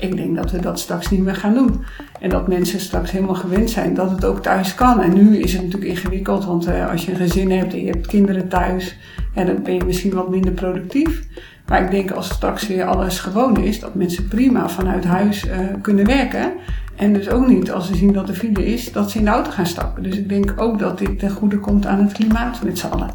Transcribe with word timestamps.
Ik 0.00 0.16
denk 0.16 0.36
dat 0.36 0.50
we 0.50 0.60
dat 0.60 0.80
straks 0.80 1.10
niet 1.10 1.20
meer 1.20 1.34
gaan 1.34 1.54
doen. 1.54 1.84
En 2.20 2.28
dat 2.28 2.48
mensen 2.48 2.80
straks 2.80 3.10
helemaal 3.10 3.34
gewend 3.34 3.70
zijn 3.70 3.94
dat 3.94 4.10
het 4.10 4.24
ook 4.24 4.42
thuis 4.42 4.74
kan. 4.74 5.00
En 5.00 5.14
nu 5.14 5.36
is 5.38 5.52
het 5.52 5.62
natuurlijk 5.62 5.90
ingewikkeld, 5.90 6.44
want 6.44 6.68
uh, 6.68 6.90
als 6.90 7.04
je 7.04 7.10
een 7.10 7.16
gezin 7.16 7.50
hebt 7.50 7.72
en 7.72 7.80
je 7.80 7.90
hebt 7.90 8.06
kinderen 8.06 8.48
thuis, 8.48 8.96
dan 9.34 9.62
ben 9.62 9.74
je 9.74 9.84
misschien 9.84 10.14
wat 10.14 10.30
minder 10.30 10.52
productief. 10.52 11.22
Maar 11.66 11.82
ik 11.82 11.90
denk 11.90 12.10
als 12.10 12.28
straks 12.28 12.66
weer 12.66 12.84
alles 12.84 13.18
gewoon 13.18 13.56
is, 13.56 13.80
dat 13.80 13.94
mensen 13.94 14.28
prima 14.28 14.68
vanuit 14.68 15.04
huis 15.04 15.46
uh, 15.46 15.52
kunnen 15.82 16.06
werken. 16.06 16.52
En 16.96 17.12
dus 17.12 17.28
ook 17.28 17.46
niet 17.46 17.72
als 17.72 17.86
ze 17.86 17.94
zien 17.94 18.12
dat 18.12 18.28
er 18.28 18.34
file 18.34 18.66
is, 18.66 18.92
dat 18.92 19.10
ze 19.10 19.18
in 19.18 19.24
de 19.24 19.30
auto 19.30 19.50
gaan 19.50 19.66
stappen. 19.66 20.02
Dus 20.02 20.16
ik 20.16 20.28
denk 20.28 20.54
ook 20.56 20.78
dat 20.78 20.98
dit 20.98 21.18
ten 21.18 21.30
goede 21.30 21.58
komt 21.58 21.86
aan 21.86 22.00
het 22.00 22.12
klimaat 22.12 22.62
met 22.62 22.78
z'n 22.78 22.86
allen. 22.86 23.10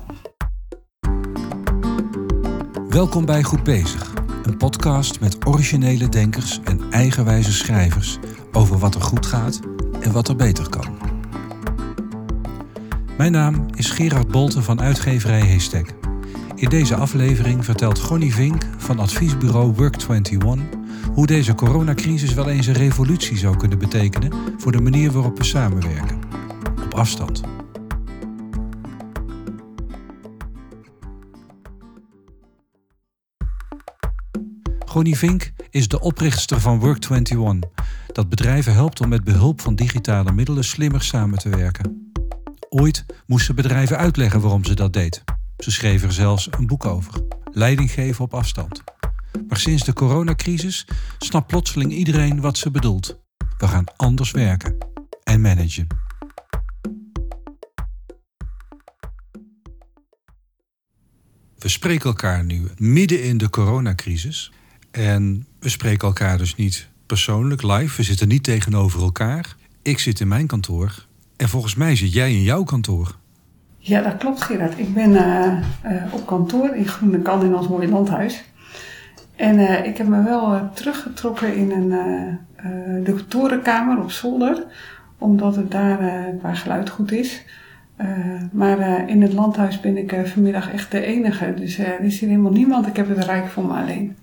Welkom 2.90 3.26
bij 3.26 3.44
Goed 3.44 3.64
Bezig, 3.64 4.14
podcast 4.58 5.20
met 5.20 5.46
originele 5.46 6.10
denkers 6.10 6.60
en 6.64 6.92
eigenwijze 6.92 7.54
schrijvers 7.54 8.18
over 8.52 8.78
wat 8.78 8.96
er 8.96 9.02
goed 9.02 9.26
gaat 9.26 9.60
en 10.02 10.12
wat 10.12 10.28
er 10.28 10.36
beter 10.36 10.70
kan. 10.70 10.98
Mijn 13.18 13.32
naam 13.32 13.66
is 13.74 13.90
Gerard 13.90 14.28
Bolten 14.28 14.64
van 14.64 14.82
uitgeverij 14.82 15.42
Heestek. 15.42 15.94
In 16.56 16.70
deze 16.70 16.96
aflevering 16.96 17.66
vertelt 17.66 18.00
Gonnie 18.00 18.34
Vink 18.34 18.64
van 18.78 19.00
adviesbureau 19.00 19.74
Work21 19.74 20.80
hoe 21.14 21.26
deze 21.26 21.56
coronacrisis 21.56 22.34
wel 22.34 22.50
eens 22.50 22.68
een 22.68 22.74
revolutie 22.74 23.38
zou 23.38 23.58
kunnen 23.58 23.80
betekenen 23.80 24.32
voor 24.58 24.72
de 24.72 24.82
manier 24.82 25.12
waarop 25.12 25.38
we 25.38 25.44
samenwerken. 25.44 26.20
Op 26.86 26.94
afstand. 26.94 27.55
Gonnie 34.96 35.18
Vink 35.18 35.52
is 35.70 35.88
de 35.88 36.00
oprichter 36.00 36.62
van 36.62 36.82
Work21, 36.82 37.70
dat 38.12 38.30
bedrijven 38.30 38.74
helpt 38.74 39.02
om 39.02 39.10
met 39.10 39.24
behulp 39.24 39.62
van 39.62 39.76
digitale 39.76 40.32
middelen 40.32 40.64
slimmer 40.64 41.02
samen 41.02 41.40
te 41.40 41.50
werken. 41.50 42.12
Ooit 42.70 43.06
moesten 43.26 43.56
bedrijven 43.56 43.98
uitleggen 43.98 44.42
waarom 44.42 44.66
ze 44.66 44.74
dat 44.74 44.94
deed. 44.94 45.24
Ze 45.58 45.72
schreven 45.72 46.08
er 46.08 46.14
zelfs 46.14 46.48
een 46.52 46.68
boek 46.68 46.86
over. 46.86 47.14
Leiding 47.52 47.92
geven 47.92 48.24
op 48.24 48.34
afstand. 48.34 48.84
Maar 49.48 49.60
sinds 49.60 49.84
de 49.84 49.94
coronacrisis 49.94 50.88
snapt 51.20 51.48
plotseling 51.48 51.92
iedereen 51.92 52.42
wat 52.42 52.58
ze 52.58 52.72
bedoelt. 52.72 53.20
We 53.58 53.68
gaan 53.68 53.86
anders 53.96 54.32
werken 54.32 54.78
en 55.24 55.42
managen. 55.42 55.88
We 61.58 61.70
spreken 61.70 62.06
elkaar 62.06 62.44
nu 62.44 62.68
midden 62.78 63.24
in 63.24 63.38
de 63.38 63.50
coronacrisis. 63.50 64.52
En 64.96 65.46
we 65.60 65.70
spreken 65.70 66.08
elkaar 66.08 66.38
dus 66.38 66.56
niet 66.56 66.88
persoonlijk 67.06 67.62
live. 67.62 67.98
We 67.98 68.04
zitten 68.04 68.28
niet 68.28 68.44
tegenover 68.44 69.02
elkaar. 69.02 69.56
Ik 69.82 70.00
zit 70.00 70.20
in 70.20 70.28
mijn 70.28 70.48
kantoor. 70.48 71.06
En 71.38 71.50
volgens 71.50 71.76
mij 71.76 71.96
zit 71.96 72.14
jij 72.14 72.32
in 72.32 72.42
jouw 72.42 72.64
kantoor. 72.64 73.16
Ja, 73.78 74.02
dat 74.02 74.18
klopt 74.18 74.42
Gerard. 74.42 74.80
Ik 74.80 74.94
ben 74.94 75.10
uh, 75.10 75.54
uh, 75.86 76.14
op 76.14 76.26
kantoor 76.26 76.76
in 76.76 76.88
Groene 76.88 77.20
Kan 77.20 77.44
in 77.44 77.56
ons 77.56 77.68
mooie 77.68 77.88
landhuis. 77.88 78.44
En 79.36 79.60
uh, 79.60 79.86
ik 79.86 79.98
heb 79.98 80.08
me 80.08 80.24
wel 80.24 80.70
teruggetrokken 80.74 81.56
in 81.56 81.72
een, 81.72 81.90
de 83.04 83.28
torenkamer 83.28 83.98
op 83.98 84.12
zolder. 84.12 84.64
Omdat 85.18 85.56
het 85.56 85.72
daar 85.72 85.98
qua 86.40 86.54
geluid 86.54 86.90
goed 86.90 87.12
is. 87.12 87.44
maar 88.52 89.10
in 89.10 89.22
het 89.22 89.34
landhuis 89.34 89.80
ben 89.80 89.98
ik 89.98 90.16
vanmiddag 90.26 90.72
echt 90.72 90.92
de 90.92 91.02
enige. 91.02 91.54
Dus 91.54 91.78
er 91.78 92.00
is 92.00 92.20
hier 92.20 92.30
helemaal 92.30 92.52
niemand. 92.52 92.88
Ik 92.88 92.96
heb 92.96 93.16
het 93.16 93.26
rijk 93.26 93.48
voor 93.48 93.66
me 93.66 93.74
alleen. 93.74 94.16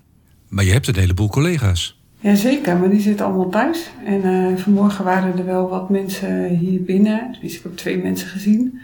Maar 0.52 0.64
je 0.64 0.72
hebt 0.72 0.86
een 0.86 0.96
heleboel 0.96 1.28
collega's. 1.28 2.00
Jazeker, 2.20 2.76
maar 2.76 2.90
die 2.90 3.00
zitten 3.00 3.26
allemaal 3.26 3.48
thuis. 3.48 3.90
En 4.04 4.26
uh, 4.26 4.56
vanmorgen 4.56 5.04
waren 5.04 5.38
er 5.38 5.44
wel 5.44 5.68
wat 5.68 5.90
mensen 5.90 6.48
hier 6.48 6.82
binnen. 6.82 7.36
Dus 7.40 7.56
ik 7.56 7.62
heb 7.62 7.76
twee 7.76 8.02
mensen 8.02 8.28
gezien. 8.28 8.80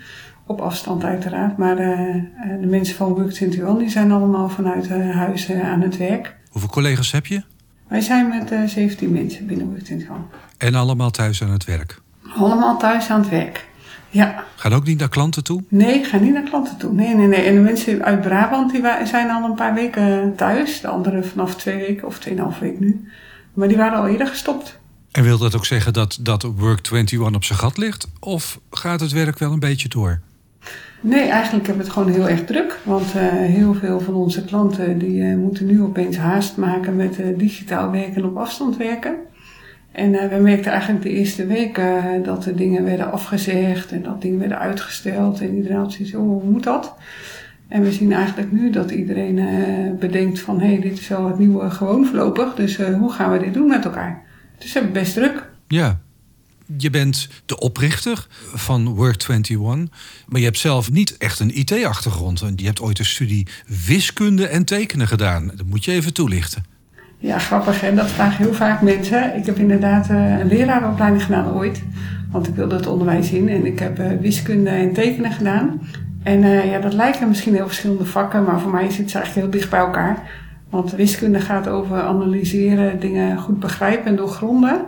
Op 0.47 0.61
afstand 0.61 1.05
uiteraard. 1.05 1.57
Maar 1.57 1.81
uh, 1.81 2.15
de 2.61 2.67
mensen 2.67 2.97
van 2.97 3.09
Work 3.09 3.41
21 3.41 3.79
die 3.79 3.89
zijn 3.89 4.13
allemaal 4.13 4.49
vanuit 4.49 4.89
huis 5.13 5.53
aan 5.53 5.81
het 5.81 5.97
werk. 5.97 6.37
Hoeveel 6.51 6.71
collega's 6.71 7.13
heb 7.13 7.27
je? 7.27 7.43
Wij 7.89 8.01
zijn 8.01 8.29
met 8.29 8.71
17 8.71 9.13
mensen 9.13 9.47
binnen 9.47 9.67
Work 9.67 9.89
21. 9.89 10.17
En 10.59 10.75
allemaal 10.75 11.11
thuis 11.11 11.43
aan 11.43 11.51
het 11.51 11.65
werk? 11.65 12.01
Allemaal 12.37 12.79
thuis 12.79 13.11
aan 13.11 13.21
het 13.21 13.31
werk. 13.31 13.69
Ja. 14.11 14.45
Gaan 14.57 14.73
ook 14.73 14.85
niet 14.85 14.99
naar 14.99 15.09
klanten 15.09 15.45
toe? 15.45 15.63
Nee, 15.69 16.05
gaan 16.05 16.23
niet 16.23 16.33
naar 16.33 16.43
klanten 16.43 16.77
toe. 16.77 16.93
Nee, 16.93 17.15
nee, 17.15 17.27
nee. 17.27 17.43
En 17.43 17.55
de 17.55 17.61
mensen 17.61 18.05
uit 18.05 18.21
Brabant 18.21 18.73
die 18.73 18.83
zijn 19.05 19.31
al 19.31 19.45
een 19.45 19.55
paar 19.55 19.75
weken 19.75 20.33
thuis. 20.37 20.81
De 20.81 20.89
anderen 20.89 21.27
vanaf 21.27 21.57
twee 21.57 21.77
weken 21.77 22.07
of 22.07 22.19
tweeënhalf 22.19 22.59
week 22.59 22.81
nu. 22.81 23.09
Maar 23.55 23.69
die 23.69 23.77
waren 23.77 23.99
al 23.99 24.09
eerder 24.09 24.27
gestopt. 24.27 24.79
En 25.13 25.23
wil 25.23 25.39
dat 25.39 25.57
ook 25.57 25.67
zeggen 25.67 25.93
dat, 25.93 26.19
dat 26.21 26.47
Work21 26.47 27.19
op 27.35 27.45
zijn 27.45 27.59
gat 27.59 27.77
ligt? 27.77 28.09
Of 28.21 28.61
gaat 28.71 29.01
het 29.01 29.13
werk 29.13 29.39
wel 29.39 29.53
een 29.53 29.59
beetje 29.59 29.89
door? 29.89 30.21
Nee, 31.01 31.29
eigenlijk 31.29 31.67
hebben 31.67 31.87
we 31.87 31.91
het 31.91 31.99
gewoon 31.99 32.13
heel 32.13 32.29
erg 32.29 32.45
druk. 32.45 32.79
Want 32.83 33.15
uh, 33.17 33.23
heel 33.31 33.75
veel 33.75 34.01
van 34.01 34.15
onze 34.15 34.45
klanten 34.45 34.99
die, 34.99 35.23
uh, 35.23 35.37
moeten 35.37 35.67
nu 35.67 35.83
opeens 35.83 36.17
haast 36.17 36.57
maken 36.57 36.97
met 36.97 37.19
uh, 37.19 37.39
digitaal 37.39 37.91
werken 37.91 38.15
en 38.15 38.25
op 38.25 38.37
afstand 38.37 38.77
werken. 38.77 39.15
En 39.99 40.11
we 40.29 40.39
merkten 40.43 40.73
eigenlijk 40.73 41.03
de 41.03 41.11
eerste 41.11 41.47
weken 41.47 42.23
dat 42.23 42.43
de 42.43 42.55
dingen 42.55 42.85
werden 42.85 43.13
afgezegd 43.13 43.93
en 43.93 44.03
dat 44.03 44.23
dingen 44.23 44.39
werden 44.39 44.59
uitgesteld. 44.59 45.41
En 45.41 45.57
iedereen 45.57 45.77
had 45.77 45.93
zoiets, 45.93 46.15
oh, 46.15 46.21
hoe 46.21 46.51
moet 46.51 46.63
dat? 46.63 46.95
En 47.69 47.83
we 47.83 47.93
zien 47.93 48.13
eigenlijk 48.13 48.53
nu 48.53 48.71
dat 48.71 48.91
iedereen 48.91 49.37
bedenkt 49.99 50.41
van, 50.41 50.61
hé, 50.61 50.67
hey, 50.67 50.81
dit 50.81 50.99
is 50.99 51.09
wel 51.09 51.27
het 51.27 51.39
nieuwe 51.39 51.71
gewoon 51.71 52.07
voorlopig. 52.07 52.55
Dus 52.55 52.77
hoe 52.77 53.13
gaan 53.13 53.33
we 53.33 53.39
dit 53.39 53.55
doen 53.55 53.67
met 53.67 53.85
elkaar? 53.85 54.23
Dus 54.59 54.73
we 54.73 54.79
hebben 54.79 55.03
best 55.03 55.15
druk. 55.15 55.51
Ja, 55.69 56.01
je 56.77 56.91
bent 56.91 57.29
de 57.47 57.59
oprichter 57.59 58.27
van 58.55 58.97
Work21, 58.97 59.59
maar 60.27 60.41
je 60.41 60.45
hebt 60.45 60.59
zelf 60.59 60.91
niet 60.91 61.17
echt 61.17 61.41
een 61.41 61.59
IT-achtergrond. 61.59 62.43
Je 62.57 62.67
hebt 62.67 62.81
ooit 62.81 62.99
een 62.99 63.05
studie 63.05 63.47
wiskunde 63.87 64.47
en 64.47 64.65
tekenen 64.65 65.09
gedaan. 65.09 65.47
Dat 65.47 65.67
moet 65.67 65.85
je 65.85 65.93
even 65.93 66.13
toelichten. 66.13 66.77
Ja, 67.19 67.39
grappig 67.39 67.83
en 67.83 67.97
dat 67.97 68.11
vragen 68.11 68.45
heel 68.45 68.55
vaak 68.55 68.83
mensen. 68.83 69.37
Ik 69.37 69.47
heb 69.47 69.57
inderdaad 69.57 70.09
een 70.09 70.47
leraaropleiding 70.47 71.23
gedaan 71.23 71.55
ooit, 71.55 71.83
want 72.31 72.49
ik 72.49 72.55
wilde 72.55 72.77
het 72.77 72.87
onderwijs 72.87 73.31
in. 73.31 73.49
En 73.49 73.67
ik 73.67 73.79
heb 73.79 74.01
wiskunde 74.21 74.71
en 74.71 74.93
tekenen 74.93 75.33
gedaan. 75.33 75.81
En 76.23 76.43
uh, 76.43 76.71
ja, 76.71 76.79
dat 76.79 76.93
lijken 76.93 77.29
misschien 77.29 77.55
heel 77.55 77.67
verschillende 77.67 78.05
vakken, 78.05 78.45
maar 78.45 78.61
voor 78.61 78.71
mij 78.71 78.91
zit 78.91 79.05
het 79.05 79.15
eigenlijk 79.15 79.35
heel 79.35 79.51
dicht 79.51 79.71
bij 79.71 79.81
elkaar. 79.81 80.31
Want 80.71 80.93
wiskunde 80.93 81.41
gaat 81.41 81.69
over 81.69 82.03
analyseren, 82.03 83.01
dingen 83.01 83.39
goed 83.39 83.61
begrijpen 83.61 84.07
en 84.07 84.17
doorgronden. 84.17 84.81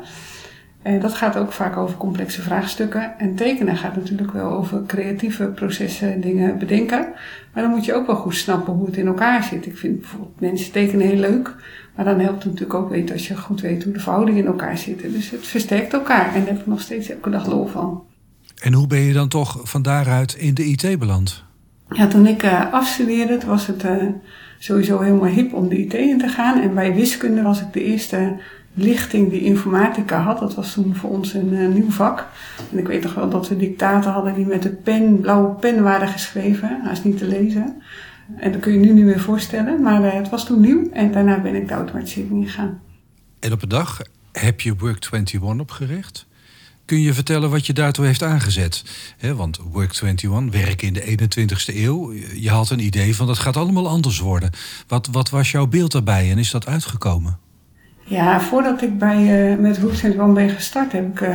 En 0.83 1.01
dat 1.01 1.15
gaat 1.15 1.37
ook 1.37 1.53
vaak 1.53 1.77
over 1.77 1.97
complexe 1.97 2.43
vraagstukken. 2.43 3.19
En 3.19 3.35
tekenen 3.35 3.77
gaat 3.77 3.97
natuurlijk 3.97 4.33
wel 4.33 4.51
over 4.51 4.83
creatieve 4.87 5.45
processen, 5.45 6.21
dingen 6.21 6.59
bedenken. 6.59 7.09
Maar 7.55 7.63
dan 7.63 7.73
moet 7.73 7.85
je 7.85 7.95
ook 7.95 8.07
wel 8.07 8.17
goed 8.17 8.35
snappen 8.35 8.73
hoe 8.73 8.87
het 8.87 8.97
in 8.97 9.07
elkaar 9.07 9.43
zit. 9.43 9.67
Ik 9.67 9.77
vind 9.77 10.01
bijvoorbeeld 10.01 10.41
mensen 10.41 10.73
tekenen 10.73 11.07
heel 11.07 11.19
leuk. 11.19 11.55
Maar 11.97 12.05
dan 12.05 12.21
helpt 12.21 12.43
het 12.43 12.53
natuurlijk 12.53 12.79
ook 12.81 12.91
weten 12.91 13.15
als 13.15 13.29
je 13.29 13.37
goed 13.37 13.61
weet 13.61 13.85
hoe 13.85 13.93
de 13.93 14.01
verhoudingen 14.01 14.41
in 14.41 14.47
elkaar 14.47 14.79
zitten. 14.79 15.13
Dus 15.13 15.31
het 15.31 15.47
versterkt 15.47 15.93
elkaar. 15.93 16.35
En 16.35 16.41
daar 16.41 16.53
heb 16.53 16.61
ik 16.61 16.67
nog 16.67 16.81
steeds 16.81 17.11
elke 17.11 17.31
dag 17.31 17.47
lol 17.47 17.67
van. 17.67 18.03
En 18.63 18.73
hoe 18.73 18.87
ben 18.87 19.01
je 19.01 19.13
dan 19.13 19.29
toch 19.29 19.61
van 19.63 19.83
daaruit 19.83 20.35
in 20.35 20.55
de 20.55 20.65
IT 20.65 20.99
beland? 20.99 21.45
Ja, 21.89 22.07
toen 22.07 22.27
ik 22.27 22.43
uh, 22.43 22.73
afstudeerde, 22.73 23.39
was 23.47 23.67
het 23.67 23.85
uh, 23.85 23.97
sowieso 24.59 25.01
helemaal 25.01 25.31
hip 25.31 25.55
om 25.55 25.69
de 25.69 25.79
IT 25.79 25.95
in 25.95 26.19
te 26.19 26.29
gaan. 26.29 26.61
En 26.61 26.75
bij 26.75 26.95
wiskunde 26.95 27.43
was 27.43 27.61
ik 27.61 27.73
de 27.73 27.85
eerste 27.85 28.41
lichting 28.75 29.31
die 29.31 29.41
informatica 29.41 30.21
had. 30.21 30.39
Dat 30.39 30.55
was 30.55 30.73
toen 30.73 30.97
voor 30.97 31.11
ons 31.11 31.35
een 31.35 31.53
uh, 31.53 31.69
nieuw 31.69 31.91
vak. 31.91 32.27
En 32.73 32.79
ik 32.79 32.87
weet 32.87 33.03
nog 33.03 33.15
wel 33.15 33.29
dat 33.29 33.49
we 33.49 33.57
dictaten 33.57 34.13
hadden 34.13 34.35
die 34.35 34.47
met 34.47 34.63
de 34.63 34.71
pen, 34.71 35.21
blauwe 35.21 35.55
pen 35.55 35.83
waren 35.83 36.09
geschreven. 36.09 36.81
Hij 36.83 36.93
is 36.93 37.05
niet 37.05 37.19
te 37.19 37.27
lezen. 37.27 37.83
En 38.37 38.53
dat 38.53 38.61
kun 38.61 38.73
je 38.73 38.79
nu 38.79 38.93
niet 38.93 39.05
meer 39.05 39.21
voorstellen. 39.21 39.83
Maar 39.83 40.03
uh, 40.03 40.13
het 40.13 40.29
was 40.29 40.47
toen 40.47 40.61
nieuw. 40.61 40.91
En 40.93 41.13
daarna 41.13 41.41
ben 41.41 41.55
ik 41.55 41.69
de 41.69 41.75
automatisering 41.75 42.51
gegaan. 42.51 42.81
En 43.39 43.53
op 43.53 43.63
een 43.63 43.69
dag 43.69 44.01
heb 44.33 44.61
je 44.61 44.75
Work21 44.77 45.41
opgericht. 45.59 46.29
Kun 46.85 47.01
je 47.01 47.15
vertellen 47.15 47.51
wat 47.51 47.67
je 47.67 47.73
daartoe 47.73 48.07
heeft 48.07 48.23
aangezet? 48.23 48.85
Want 49.35 49.59
Work21, 49.59 50.51
werken 50.51 50.87
in 50.87 50.93
de 50.93 51.29
21ste 51.31 51.77
eeuw. 51.77 52.13
Je 52.35 52.51
had 52.51 52.71
een 52.71 52.85
idee 52.85 53.17
van 53.17 53.27
dat 53.27 53.39
gaat 53.39 53.57
allemaal 53.57 53.89
anders 53.89 54.19
worden. 54.19 54.51
Wat, 54.87 55.09
wat 55.13 55.31
was 55.31 55.51
jouw 55.51 55.67
beeld 55.67 55.93
daarbij 55.93 56.31
en 56.31 56.39
is 56.39 56.51
dat 56.51 56.67
uitgekomen? 56.67 57.39
Ja, 58.11 58.41
voordat 58.41 58.83
ik 58.83 58.99
bij, 58.99 59.51
uh, 59.53 59.59
met 59.59 59.81
Work21 59.81 60.33
ben 60.35 60.49
gestart, 60.49 60.93
heb 60.93 61.07
ik 61.07 61.21
uh, 61.21 61.35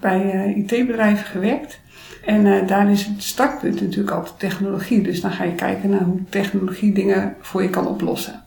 bij 0.00 0.34
uh, 0.34 0.56
IT-bedrijven 0.56 1.26
gewerkt. 1.26 1.80
En 2.24 2.66
daar 2.66 2.90
is 2.90 3.06
het 3.06 3.22
startpunt 3.22 3.80
natuurlijk 3.80 4.16
altijd 4.16 4.38
technologie. 4.38 5.02
Dus 5.02 5.20
dan 5.20 5.30
ga 5.30 5.44
je 5.44 5.54
kijken 5.54 5.90
naar 5.90 6.02
hoe 6.02 6.20
technologie 6.28 6.92
dingen 6.92 7.34
voor 7.40 7.62
je 7.62 7.70
kan 7.70 7.86
oplossen. 7.86 8.42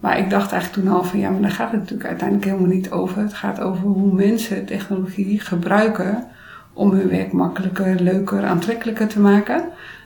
Maar 0.00 0.18
ik 0.18 0.30
dacht 0.30 0.52
eigenlijk 0.52 0.82
toen 0.82 0.96
al 0.96 1.04
van 1.04 1.18
ja, 1.18 1.30
maar 1.30 1.40
daar 1.40 1.50
gaat 1.50 1.70
het 1.70 1.80
natuurlijk 1.80 2.08
uiteindelijk 2.08 2.48
helemaal 2.48 2.74
niet 2.74 2.90
over. 2.90 3.22
Het 3.22 3.34
gaat 3.34 3.60
over 3.60 3.82
hoe 3.82 4.14
mensen 4.14 4.64
technologie 4.64 5.40
gebruiken 5.40 6.26
om 6.72 6.90
hun 6.90 7.08
werk 7.08 7.32
makkelijker, 7.32 8.00
leuker, 8.00 8.44
aantrekkelijker 8.44 9.08
te 9.08 9.20
maken. 9.20 9.64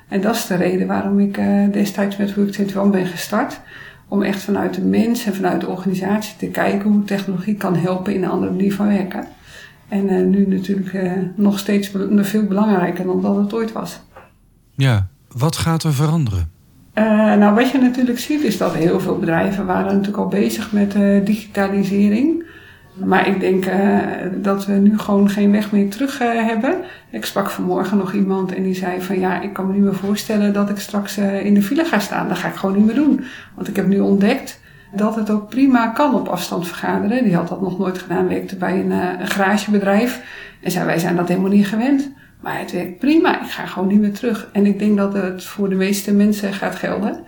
En 0.09 0.21
dat 0.21 0.35
is 0.35 0.47
de 0.47 0.55
reden 0.57 0.87
waarom 0.87 1.21
ik 1.21 1.41
destijds 1.73 2.17
met 2.17 2.35
Work21 2.35 2.91
ben 2.91 3.07
gestart. 3.07 3.61
Om 4.15 4.23
echt 4.23 4.43
vanuit 4.43 4.75
de 4.75 4.81
mens 4.81 5.25
en 5.25 5.35
vanuit 5.35 5.61
de 5.61 5.67
organisatie 5.67 6.37
te 6.37 6.47
kijken 6.47 6.91
hoe 6.91 7.05
technologie 7.05 7.55
kan 7.55 7.77
helpen 7.77 8.15
in 8.15 8.23
een 8.23 8.31
andere 8.31 8.53
manier 8.53 8.75
van 8.75 8.89
werken. 8.89 9.27
En 9.89 10.13
uh, 10.13 10.27
nu 10.27 10.47
natuurlijk 10.47 10.93
uh, 10.93 11.13
nog 11.35 11.59
steeds 11.59 11.91
veel 12.17 12.45
belangrijker 12.45 13.05
dan 13.05 13.23
dat 13.23 13.37
het 13.37 13.55
ooit 13.55 13.73
was. 13.73 14.01
Ja, 14.75 15.07
wat 15.37 15.57
gaat 15.57 15.83
er 15.83 15.95
veranderen? 15.95 16.51
Uh, 16.95 17.05
nou, 17.35 17.55
wat 17.55 17.71
je 17.71 17.79
natuurlijk 17.79 18.19
ziet 18.19 18.43
is 18.43 18.59
dat 18.59 18.75
heel 18.75 19.01
veel 19.01 19.19
bedrijven 19.19 19.67
waren 19.67 19.93
natuurlijk 19.93 20.17
al 20.17 20.29
bezig 20.29 20.73
met 20.73 20.93
digitalisering. 21.27 22.45
Maar 22.95 23.29
ik 23.29 23.41
denk 23.41 23.67
uh, 23.67 23.99
dat 24.37 24.67
we 24.67 24.73
nu 24.73 24.99
gewoon 24.99 25.31
geen 25.31 25.53
weg 25.53 25.73
meer 25.73 25.91
terug 25.91 26.23
uh, 26.23 26.47
hebben. 26.47 26.77
Ik 27.11 27.25
sprak 27.25 27.51
vanmorgen 27.51 27.97
nog 27.97 28.13
iemand 28.13 28.55
en 28.55 28.63
die 28.63 28.75
zei 28.75 29.01
van 29.01 29.19
ja, 29.19 29.41
ik 29.41 29.53
kan 29.53 29.67
me 29.67 29.73
niet 29.73 29.83
meer 29.83 29.95
voorstellen 29.95 30.53
dat 30.53 30.71
ik 30.71 30.79
straks 30.79 31.19
uh, 31.19 31.45
in 31.45 31.55
de 31.55 31.63
file 31.63 31.85
ga 31.85 31.99
staan. 31.99 32.29
Dat 32.29 32.39
ga 32.39 32.49
ik 32.49 32.55
gewoon 32.55 32.77
niet 32.77 32.87
meer 32.87 32.95
doen. 32.95 33.25
Want 33.55 33.69
ik 33.69 33.77
heb 33.77 33.87
nu 33.87 34.01
ontdekt 34.01 34.61
dat 34.93 35.17
het 35.17 35.31
ook 35.31 35.49
prima 35.49 35.89
kan 35.89 36.15
op 36.15 36.29
afstand 36.29 36.67
vergaderen. 36.67 37.25
Die 37.25 37.35
had 37.35 37.49
dat 37.49 37.61
nog 37.61 37.79
nooit 37.79 37.99
gedaan, 37.99 38.29
werkte 38.29 38.57
bij 38.57 38.81
een, 38.81 38.91
een 38.91 39.27
garagebedrijf. 39.27 40.23
En 40.61 40.71
zei 40.71 40.85
wij 40.85 40.99
zijn 40.99 41.17
dat 41.17 41.29
helemaal 41.29 41.51
niet 41.51 41.67
gewend. 41.67 42.11
Maar 42.41 42.59
het 42.59 42.73
werkt 42.73 42.99
prima, 42.99 43.43
ik 43.43 43.51
ga 43.51 43.67
gewoon 43.67 43.89
niet 43.89 44.01
meer 44.01 44.13
terug. 44.13 44.49
En 44.53 44.67
ik 44.67 44.79
denk 44.79 44.97
dat 44.97 45.13
het 45.13 45.45
voor 45.45 45.69
de 45.69 45.75
meeste 45.75 46.13
mensen 46.13 46.53
gaat 46.53 46.75
gelden. 46.75 47.25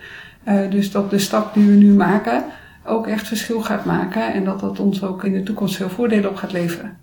dus 0.71 0.91
dat 0.91 1.11
de 1.11 1.19
stap 1.19 1.55
die 1.55 1.67
we 1.67 1.75
nu 1.75 1.93
maken 1.93 2.45
ook 2.87 3.07
echt 3.07 3.27
verschil 3.27 3.63
gaat 3.63 3.85
maken 3.85 4.33
en 4.33 4.45
dat 4.45 4.61
dat 4.61 4.81
ons 4.81 5.03
ook 5.03 5.25
in 5.25 5.33
de 5.33 5.43
toekomst 5.43 5.77
veel 5.77 5.89
voordelen 5.89 6.31
op 6.31 6.37
gaat 6.37 6.53
leveren. 6.53 6.97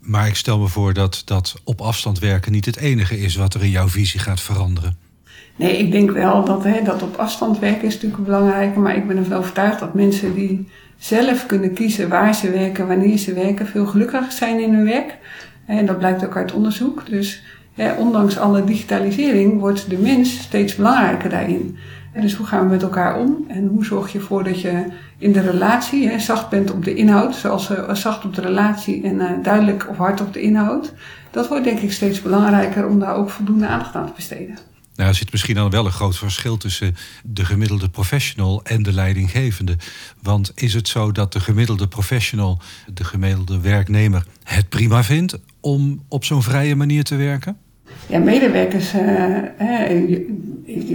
Maar 0.00 0.26
ik 0.26 0.36
stel 0.36 0.58
me 0.58 0.68
voor 0.68 0.92
dat 0.92 1.22
dat 1.24 1.54
op 1.64 1.80
afstand 1.80 2.18
werken 2.18 2.52
niet 2.52 2.66
het 2.66 2.76
enige 2.76 3.20
is 3.20 3.36
wat 3.36 3.54
er 3.54 3.62
in 3.62 3.70
jouw 3.70 3.88
visie 3.88 4.20
gaat 4.20 4.40
veranderen. 4.40 4.96
Nee, 5.56 5.78
ik 5.78 5.92
denk 5.92 6.10
wel 6.10 6.44
dat, 6.44 6.64
hè, 6.64 6.82
dat 6.82 7.02
op 7.02 7.16
afstand 7.16 7.58
werken 7.58 7.86
is 7.86 7.94
natuurlijk 7.94 8.24
belangrijk. 8.24 8.76
Maar 8.76 8.96
ik 8.96 9.06
ben 9.06 9.16
ervan 9.16 9.38
overtuigd 9.38 9.80
dat 9.80 9.94
mensen 9.94 10.34
die 10.34 10.68
zelf 10.98 11.46
kunnen 11.46 11.74
kiezen 11.74 12.08
waar 12.08 12.34
ze 12.34 12.50
werken, 12.50 12.86
wanneer 12.86 13.18
ze 13.18 13.34
werken, 13.34 13.66
veel 13.66 13.86
gelukkiger 13.86 14.32
zijn 14.32 14.60
in 14.60 14.74
hun 14.74 14.84
werk. 14.84 15.18
En 15.66 15.86
dat 15.86 15.98
blijkt 15.98 16.24
ook 16.24 16.36
uit 16.36 16.52
onderzoek. 16.52 17.06
Dus 17.06 17.42
hè, 17.74 17.92
ondanks 17.92 18.38
alle 18.38 18.64
digitalisering 18.64 19.60
wordt 19.60 19.90
de 19.90 19.98
mens 19.98 20.38
steeds 20.38 20.76
belangrijker 20.76 21.30
daarin. 21.30 21.76
Dus 22.20 22.34
hoe 22.34 22.46
gaan 22.46 22.64
we 22.64 22.70
met 22.70 22.82
elkaar 22.82 23.18
om 23.18 23.44
en 23.48 23.66
hoe 23.66 23.84
zorg 23.84 24.12
je 24.12 24.18
ervoor 24.18 24.44
dat 24.44 24.60
je 24.60 24.86
in 25.18 25.32
de 25.32 25.40
relatie 25.40 26.08
hè, 26.08 26.18
zacht 26.18 26.48
bent 26.48 26.70
op 26.70 26.84
de 26.84 26.94
inhoud, 26.94 27.34
zoals 27.34 27.70
uh, 27.70 27.94
zacht 27.94 28.24
op 28.24 28.34
de 28.34 28.40
relatie 28.40 29.02
en 29.02 29.14
uh, 29.14 29.30
duidelijk 29.42 29.86
of 29.90 29.96
hard 29.96 30.20
op 30.20 30.32
de 30.32 30.40
inhoud. 30.40 30.92
Dat 31.30 31.48
wordt 31.48 31.64
denk 31.64 31.78
ik 31.78 31.92
steeds 31.92 32.22
belangrijker 32.22 32.86
om 32.86 32.98
daar 32.98 33.14
ook 33.14 33.30
voldoende 33.30 33.66
aandacht 33.66 33.94
aan 33.94 34.06
te 34.06 34.12
besteden. 34.16 34.58
Nou, 34.94 35.08
er 35.08 35.14
zit 35.14 35.32
misschien 35.32 35.54
dan 35.54 35.70
wel 35.70 35.86
een 35.86 35.92
groot 35.92 36.16
verschil 36.16 36.56
tussen 36.56 36.96
de 37.24 37.44
gemiddelde 37.44 37.88
professional 37.88 38.60
en 38.64 38.82
de 38.82 38.92
leidinggevende. 38.92 39.76
Want 40.22 40.52
is 40.54 40.74
het 40.74 40.88
zo 40.88 41.12
dat 41.12 41.32
de 41.32 41.40
gemiddelde 41.40 41.88
professional, 41.88 42.60
de 42.94 43.04
gemiddelde 43.04 43.60
werknemer, 43.60 44.26
het 44.44 44.68
prima 44.68 45.04
vindt 45.04 45.38
om 45.60 46.02
op 46.08 46.24
zo'n 46.24 46.42
vrije 46.42 46.76
manier 46.76 47.04
te 47.04 47.16
werken? 47.16 47.56
Ja, 48.12 48.18
medewerkers, 48.18 48.94
uh, 48.94 50.08
je, 50.08 50.26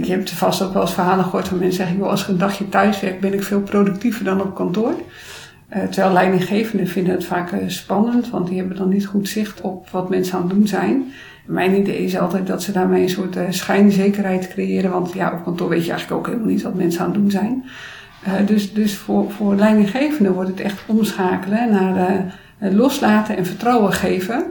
je, 0.02 0.12
hebt 0.12 0.30
vast 0.30 0.62
ook 0.62 0.72
wel 0.72 0.82
eens 0.82 0.94
verhalen 0.94 1.24
gehoord 1.24 1.48
van 1.48 1.58
mensen 1.58 1.76
zeggen, 1.76 1.96
joh, 1.96 2.08
als 2.08 2.22
ik 2.22 2.28
een 2.28 2.38
dagje 2.38 2.68
thuis 2.68 3.00
werk, 3.00 3.20
ben 3.20 3.34
ik 3.34 3.42
veel 3.42 3.60
productiever 3.60 4.24
dan 4.24 4.40
op 4.40 4.54
kantoor. 4.54 4.94
Uh, 5.76 5.82
terwijl 5.82 6.12
leidinggevenden 6.12 6.86
vinden 6.86 7.12
het 7.12 7.24
vaak 7.24 7.52
uh, 7.52 7.58
spannend, 7.66 8.30
want 8.30 8.46
die 8.46 8.58
hebben 8.58 8.76
dan 8.76 8.88
niet 8.88 9.06
goed 9.06 9.28
zicht 9.28 9.60
op 9.60 9.88
wat 9.90 10.08
mensen 10.08 10.34
aan 10.34 10.42
het 10.42 10.50
doen 10.50 10.66
zijn. 10.66 11.12
Mijn 11.46 11.80
idee 11.80 12.04
is 12.04 12.18
altijd 12.18 12.46
dat 12.46 12.62
ze 12.62 12.72
daarmee 12.72 13.02
een 13.02 13.08
soort 13.08 13.36
schijnzekerheid 13.50 14.48
creëren, 14.48 14.90
want 14.90 15.12
ja, 15.12 15.32
op 15.32 15.44
kantoor 15.44 15.68
weet 15.68 15.84
je 15.84 15.90
eigenlijk 15.90 16.20
ook 16.20 16.26
helemaal 16.26 16.52
niet 16.52 16.62
wat 16.62 16.74
mensen 16.74 17.00
aan 17.00 17.10
het 17.10 17.14
doen 17.14 17.30
zijn. 17.30 17.64
dus 18.46 18.72
dus 18.72 18.96
voor, 18.96 19.30
voor 19.30 19.54
leidinggevenden 19.54 20.32
wordt 20.32 20.50
het 20.50 20.60
echt 20.60 20.82
omschakelen 20.86 21.70
naar 21.70 22.34
loslaten 22.58 23.36
en 23.36 23.46
vertrouwen 23.46 23.92
geven. 23.92 24.44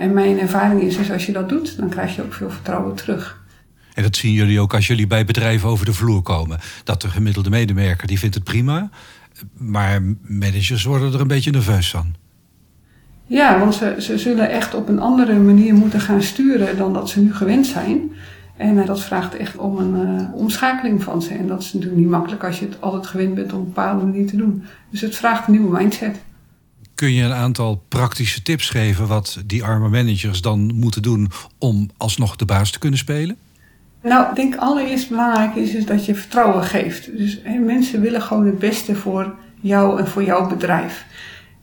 En 0.00 0.12
mijn 0.12 0.38
ervaring 0.38 0.82
is, 0.82 0.96
dus 0.96 1.10
als 1.10 1.26
je 1.26 1.32
dat 1.32 1.48
doet, 1.48 1.76
dan 1.76 1.88
krijg 1.88 2.16
je 2.16 2.22
ook 2.22 2.32
veel 2.32 2.50
vertrouwen 2.50 2.94
terug. 2.94 3.42
En 3.94 4.02
dat 4.02 4.16
zien 4.16 4.32
jullie 4.32 4.60
ook 4.60 4.74
als 4.74 4.86
jullie 4.86 5.06
bij 5.06 5.24
bedrijven 5.24 5.68
over 5.68 5.86
de 5.86 5.92
vloer 5.92 6.22
komen. 6.22 6.58
Dat 6.84 7.00
de 7.00 7.08
gemiddelde 7.08 7.50
medewerker 7.50 8.06
die 8.06 8.18
vindt 8.18 8.34
het 8.34 8.44
prima, 8.44 8.90
maar 9.56 10.02
managers 10.22 10.84
worden 10.84 11.12
er 11.12 11.20
een 11.20 11.26
beetje 11.26 11.50
nerveus 11.50 11.90
van. 11.90 12.14
Ja, 13.26 13.58
want 13.58 13.74
ze, 13.74 13.96
ze 13.98 14.18
zullen 14.18 14.50
echt 14.50 14.74
op 14.74 14.88
een 14.88 15.00
andere 15.00 15.38
manier 15.38 15.74
moeten 15.74 16.00
gaan 16.00 16.22
sturen 16.22 16.76
dan 16.76 16.92
dat 16.92 17.10
ze 17.10 17.20
nu 17.20 17.34
gewend 17.34 17.66
zijn. 17.66 18.10
En 18.56 18.76
uh, 18.76 18.86
dat 18.86 19.02
vraagt 19.02 19.36
echt 19.36 19.56
om 19.56 19.78
een 19.78 20.20
uh, 20.20 20.34
omschakeling 20.34 21.02
van 21.02 21.22
ze. 21.22 21.34
En 21.34 21.46
dat 21.46 21.62
is 21.62 21.72
natuurlijk 21.72 22.00
niet 22.00 22.10
makkelijk 22.10 22.44
als 22.44 22.58
je 22.58 22.64
het 22.64 22.80
altijd 22.80 23.06
gewend 23.06 23.34
bent 23.34 23.52
op 23.52 23.58
een 23.58 23.64
bepaalde 23.64 24.04
manier 24.04 24.26
te 24.26 24.36
doen. 24.36 24.64
Dus 24.90 25.00
het 25.00 25.16
vraagt 25.16 25.46
een 25.46 25.52
nieuwe 25.52 25.78
mindset. 25.78 26.16
Kun 27.04 27.12
je 27.12 27.22
een 27.22 27.32
aantal 27.32 27.82
praktische 27.88 28.42
tips 28.42 28.70
geven 28.70 29.06
wat 29.06 29.42
die 29.46 29.64
arme 29.64 29.88
managers 29.88 30.40
dan 30.40 30.74
moeten 30.74 31.02
doen 31.02 31.30
om 31.58 31.90
alsnog 31.96 32.36
de 32.36 32.44
baas 32.44 32.70
te 32.70 32.78
kunnen 32.78 32.98
spelen? 32.98 33.36
Nou, 34.02 34.28
ik 34.28 34.36
denk 34.36 34.56
allereerst 34.56 35.08
belangrijk 35.08 35.54
is, 35.54 35.74
is 35.74 35.86
dat 35.86 36.04
je 36.04 36.14
vertrouwen 36.14 36.62
geeft. 36.62 37.16
Dus 37.16 37.40
mensen 37.60 38.00
willen 38.00 38.22
gewoon 38.22 38.46
het 38.46 38.58
beste 38.58 38.94
voor 38.94 39.34
jou 39.60 39.98
en 39.98 40.08
voor 40.08 40.24
jouw 40.24 40.48
bedrijf. 40.48 41.06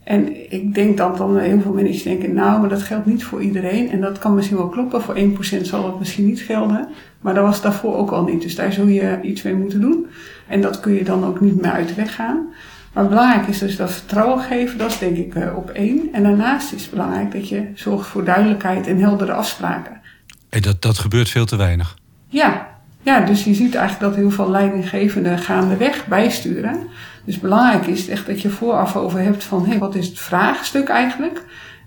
En 0.04 0.52
ik 0.52 0.74
denk 0.74 0.96
dat 0.96 1.16
dan 1.16 1.38
heel 1.38 1.60
veel 1.60 1.72
managers 1.72 2.02
denken, 2.02 2.34
nou, 2.34 2.60
maar 2.60 2.68
dat 2.68 2.82
geldt 2.82 3.06
niet 3.06 3.24
voor 3.24 3.42
iedereen. 3.42 3.90
En 3.90 4.00
dat 4.00 4.18
kan 4.18 4.34
misschien 4.34 4.56
wel 4.56 4.68
kloppen. 4.68 5.02
Voor 5.02 5.16
1% 5.16 5.20
zal 5.62 5.86
het 5.86 5.98
misschien 5.98 6.26
niet 6.26 6.40
gelden. 6.40 6.88
Maar 7.20 7.34
dat 7.34 7.44
was 7.44 7.62
daarvoor 7.62 7.96
ook 7.96 8.10
al 8.10 8.24
niet. 8.24 8.42
Dus 8.42 8.54
daar 8.54 8.72
zul 8.72 8.86
je 8.86 9.18
iets 9.22 9.42
mee 9.42 9.54
moeten 9.54 9.80
doen. 9.80 10.06
En 10.48 10.60
dat 10.60 10.80
kun 10.80 10.92
je 10.92 11.04
dan 11.04 11.24
ook 11.24 11.40
niet 11.40 11.62
meer 11.62 11.70
uit 11.72 11.88
de 11.88 11.94
weg 11.94 12.14
gaan. 12.14 12.46
Maar 12.92 13.08
belangrijk 13.08 13.46
is 13.46 13.58
dus 13.58 13.76
dat 13.76 13.92
vertrouwen 13.92 14.42
geven, 14.42 14.78
dat 14.78 14.90
is 14.90 14.98
denk 14.98 15.16
ik 15.16 15.34
uh, 15.34 15.56
op 15.56 15.70
één. 15.70 16.08
En 16.12 16.22
daarnaast 16.22 16.72
is 16.72 16.82
het 16.82 16.90
belangrijk 16.90 17.32
dat 17.32 17.48
je 17.48 17.70
zorgt 17.74 18.08
voor 18.08 18.24
duidelijkheid 18.24 18.86
en 18.86 18.98
heldere 18.98 19.32
afspraken. 19.32 20.00
En 20.48 20.62
dat, 20.62 20.82
dat 20.82 20.98
gebeurt 20.98 21.28
veel 21.28 21.44
te 21.44 21.56
weinig? 21.56 21.96
Ja. 22.26 22.68
ja, 23.02 23.20
dus 23.20 23.44
je 23.44 23.54
ziet 23.54 23.74
eigenlijk 23.74 24.12
dat 24.12 24.22
heel 24.22 24.30
veel 24.30 24.50
leidinggevenden 24.50 25.38
gaandeweg 25.38 26.06
bijsturen. 26.06 26.76
Dus 27.24 27.38
belangrijk 27.38 27.86
is 27.86 28.08
echt 28.08 28.26
dat 28.26 28.40
je 28.40 28.50
vooraf 28.50 28.96
over 28.96 29.20
hebt 29.20 29.44
van 29.44 29.66
hey, 29.66 29.78
wat 29.78 29.94
is 29.94 30.06
het 30.06 30.18
vraagstuk 30.18 30.88
eigenlijk? 30.88 31.44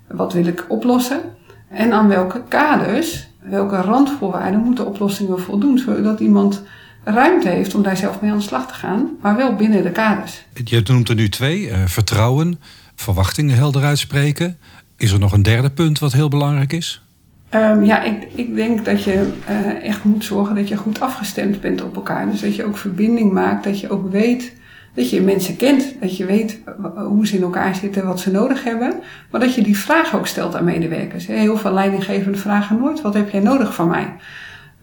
Wat 0.08 0.34
wil 0.34 0.46
ik 0.46 0.66
oplossen? 0.68 1.22
En 1.70 1.94
aan 1.94 2.08
welke 2.08 2.42
kaders, 2.48 3.28
welke 3.40 3.82
randvoorwaarden 3.82 4.60
moeten 4.60 4.86
oplossingen 4.86 5.40
voldoen, 5.40 5.78
zodat 5.78 6.20
iemand 6.20 6.64
ruimte 7.06 7.50
heeft 7.50 7.76
om 7.76 7.84
daar 7.84 7.98
zelf 7.98 8.22
mee 8.22 8.32
aan 8.32 8.38
de 8.38 8.44
slag 8.44 8.68
te 8.68 8.74
gaan, 8.74 9.10
maar 9.22 9.36
wel 9.36 9.56
binnen 9.56 9.84
de 9.84 9.92
kaders. 9.92 10.46
Je 10.64 10.82
noemt 10.88 11.10
er 11.10 11.16
nu 11.16 11.30
twee: 11.30 11.68
uh, 11.68 11.78
vertrouwen, 11.86 12.60
verwachtingen 12.96 13.56
helder 13.56 13.84
uitspreken. 13.84 14.58
Is 14.98 15.12
er 15.12 15.20
nog 15.20 15.32
een 15.32 15.44
derde 15.44 15.70
punt 15.70 16.00
wat 16.00 16.14
heel 16.14 16.30
belangrijk 16.30 16.74
is? 16.74 17.04
Um, 17.50 17.84
ja, 17.84 18.04
ik, 18.04 18.28
ik, 18.36 18.56
denk 18.56 18.86
dat 18.86 19.04
je 19.04 19.34
uh, 19.50 19.84
echt 19.84 20.04
moet 20.04 20.24
zorgen 20.24 20.56
dat 20.56 20.68
je 20.68 20.78
goed 20.78 21.00
afgestemd 21.00 21.62
bent 21.62 21.84
op 21.84 21.96
elkaar. 21.96 22.32
Dus 22.32 22.42
dat 22.42 22.56
je 22.56 22.66
ook 22.66 22.78
verbinding 22.78 23.32
maakt, 23.32 23.64
dat 23.64 23.80
je 23.80 23.90
ook 23.90 24.12
weet 24.12 24.54
dat 24.96 25.10
je 25.10 25.22
mensen 25.22 25.56
kent, 25.56 25.96
dat 26.02 26.18
je 26.18 26.26
weet 26.26 26.60
hoe 26.96 27.28
ze 27.28 27.36
in 27.36 27.42
elkaar 27.42 27.76
zitten, 27.76 28.06
wat 28.06 28.20
ze 28.20 28.32
nodig 28.32 28.64
hebben. 28.64 28.94
Maar 29.32 29.40
dat 29.40 29.56
je 29.56 29.62
die 29.62 29.78
vraag 29.78 30.16
ook 30.16 30.28
stelt 30.28 30.56
aan 30.56 30.64
medewerkers. 30.64 31.28
Heel 31.28 31.58
veel 31.58 31.74
leidinggevenden 31.74 32.42
vragen 32.42 32.78
nooit: 32.78 33.02
wat 33.02 33.14
heb 33.14 33.30
jij 33.30 33.42
nodig 33.42 33.76
van 33.76 33.88
mij? 33.88 34.14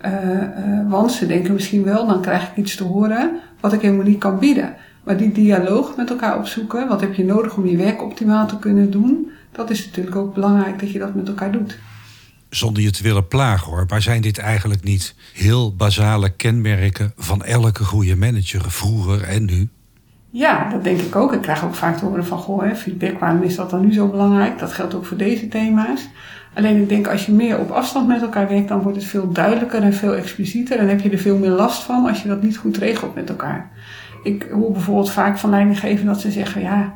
Uh, 0.05 0.13
uh, 0.13 0.91
want 0.91 1.13
ze 1.13 1.27
denken 1.27 1.55
misschien 1.55 1.85
wel, 1.85 2.07
dan 2.07 2.23
krijg 2.23 2.43
ik 2.43 2.57
iets 2.57 2.77
te 2.77 2.85
horen 2.85 3.41
wat 3.61 3.73
ik 3.73 3.81
helemaal 3.81 4.07
niet 4.07 4.19
kan 4.19 4.39
bieden. 4.39 4.77
Maar 5.05 5.17
die 5.17 5.33
dialoog 5.33 5.97
met 5.97 6.11
elkaar 6.11 6.39
opzoeken, 6.39 6.89
wat 6.89 7.01
heb 7.01 7.15
je 7.15 7.25
nodig 7.25 7.57
om 7.57 7.67
je 7.67 7.77
werk 7.77 8.03
optimaal 8.03 8.47
te 8.47 8.59
kunnen 8.59 8.91
doen, 8.91 9.31
dat 9.53 9.71
is 9.71 9.87
natuurlijk 9.87 10.17
ook 10.17 10.35
belangrijk 10.35 10.81
dat 10.81 10.91
je 10.91 10.99
dat 10.99 11.15
met 11.15 11.29
elkaar 11.29 11.53
doet. 11.53 11.79
Zonder 12.51 12.83
je 12.83 12.91
te 12.91 13.03
willen 13.03 13.29
plagen 13.29 13.71
hoor, 13.71 13.85
maar 13.89 14.03
zijn 14.03 14.23
dit 14.23 14.39
eigenlijk 14.39 14.83
niet 14.83 15.15
heel 15.33 15.77
basale 15.77 16.31
kenmerken 16.31 17.13
van 17.17 17.45
elke 17.45 17.85
goede 17.85 18.17
manager, 18.17 18.71
vroeger 18.71 19.23
en 19.23 19.45
nu? 19.45 19.69
Ja, 20.35 20.69
dat 20.71 20.85
denk 20.85 21.01
ik 21.01 21.17
ook. 21.17 21.33
Ik 21.33 21.41
krijg 21.41 21.65
ook 21.65 21.75
vaak 21.75 21.97
te 21.97 22.05
horen 22.05 22.27
van, 22.27 22.39
goh, 22.39 22.75
feedback, 22.75 23.19
waarom 23.19 23.43
is 23.43 23.57
dat 23.57 23.71
dan 23.71 23.81
nu 23.81 23.93
zo 23.93 24.09
belangrijk? 24.09 24.59
Dat 24.59 24.73
geldt 24.73 24.95
ook 24.95 25.05
voor 25.05 25.17
deze 25.17 25.49
thema's. 25.49 26.09
Alleen 26.55 26.77
ik 26.77 26.89
denk 26.89 27.09
als 27.09 27.27
je 27.27 27.33
meer 27.33 27.59
op 27.59 27.71
afstand 27.71 28.09
met 28.09 28.23
elkaar 28.23 28.49
werkt, 28.49 28.69
dan 28.69 28.83
wordt 28.83 28.97
het 28.97 29.07
veel 29.07 29.33
duidelijker 29.33 29.83
en 29.83 29.95
veel 29.95 30.15
explicieter. 30.15 30.79
En 30.79 30.89
heb 30.89 31.01
je 31.01 31.11
er 31.11 31.19
veel 31.19 31.39
meer 31.39 31.51
last 31.51 31.83
van 31.83 32.07
als 32.07 32.23
je 32.23 32.29
dat 32.29 32.43
niet 32.43 32.57
goed 32.57 32.77
regelt 32.77 33.15
met 33.15 33.29
elkaar. 33.29 33.71
Ik 34.23 34.47
hoor 34.53 34.73
bijvoorbeeld 34.73 35.11
vaak 35.11 35.39
van 35.39 35.51
leidinggevenden 35.51 36.13
dat 36.13 36.21
ze 36.21 36.31
zeggen, 36.31 36.63
ja, 36.63 36.93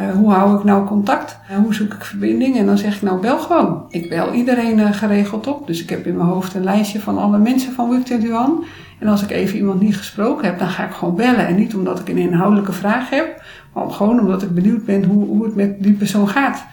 uh, 0.00 0.10
hoe 0.10 0.32
hou 0.32 0.58
ik 0.58 0.64
nou 0.64 0.86
contact? 0.86 1.38
Uh, 1.50 1.56
hoe 1.56 1.74
zoek 1.74 1.92
ik 1.92 2.04
verbinding? 2.04 2.56
En 2.56 2.66
dan 2.66 2.78
zeg 2.78 2.96
ik 2.96 3.02
nou 3.02 3.20
bel 3.20 3.38
gewoon. 3.38 3.84
Ik 3.88 4.08
bel 4.08 4.32
iedereen 4.32 4.78
uh, 4.78 4.92
geregeld 4.92 5.46
op. 5.46 5.66
Dus 5.66 5.82
ik 5.82 5.90
heb 5.90 6.06
in 6.06 6.16
mijn 6.16 6.28
hoofd 6.28 6.54
een 6.54 6.64
lijstje 6.64 7.00
van 7.00 7.18
alle 7.18 7.38
mensen 7.38 7.72
van 7.72 7.86
Work 7.86 8.08
21. 8.08 8.68
En 8.98 9.08
als 9.08 9.22
ik 9.22 9.30
even 9.30 9.56
iemand 9.56 9.80
niet 9.80 9.96
gesproken 9.96 10.44
heb, 10.44 10.58
dan 10.58 10.68
ga 10.68 10.84
ik 10.84 10.92
gewoon 10.92 11.16
bellen. 11.16 11.46
En 11.46 11.54
niet 11.54 11.74
omdat 11.74 11.98
ik 11.98 12.08
een 12.08 12.16
inhoudelijke 12.16 12.72
vraag 12.72 13.10
heb, 13.10 13.42
maar 13.72 13.90
gewoon 13.90 14.20
omdat 14.20 14.42
ik 14.42 14.54
benieuwd 14.54 14.84
ben 14.84 15.04
hoe, 15.04 15.26
hoe 15.26 15.44
het 15.44 15.54
met 15.54 15.82
die 15.82 15.92
persoon 15.92 16.28
gaat. 16.28 16.64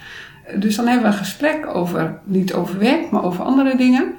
Dus 0.56 0.76
dan 0.76 0.88
hebben 0.88 1.06
we 1.06 1.12
een 1.12 1.24
gesprek 1.24 1.76
over, 1.76 2.20
niet 2.24 2.54
over 2.54 2.80
werk, 2.80 3.12
maar 3.12 3.24
over 3.24 3.44
andere 3.44 3.78
dingen. 3.78 4.14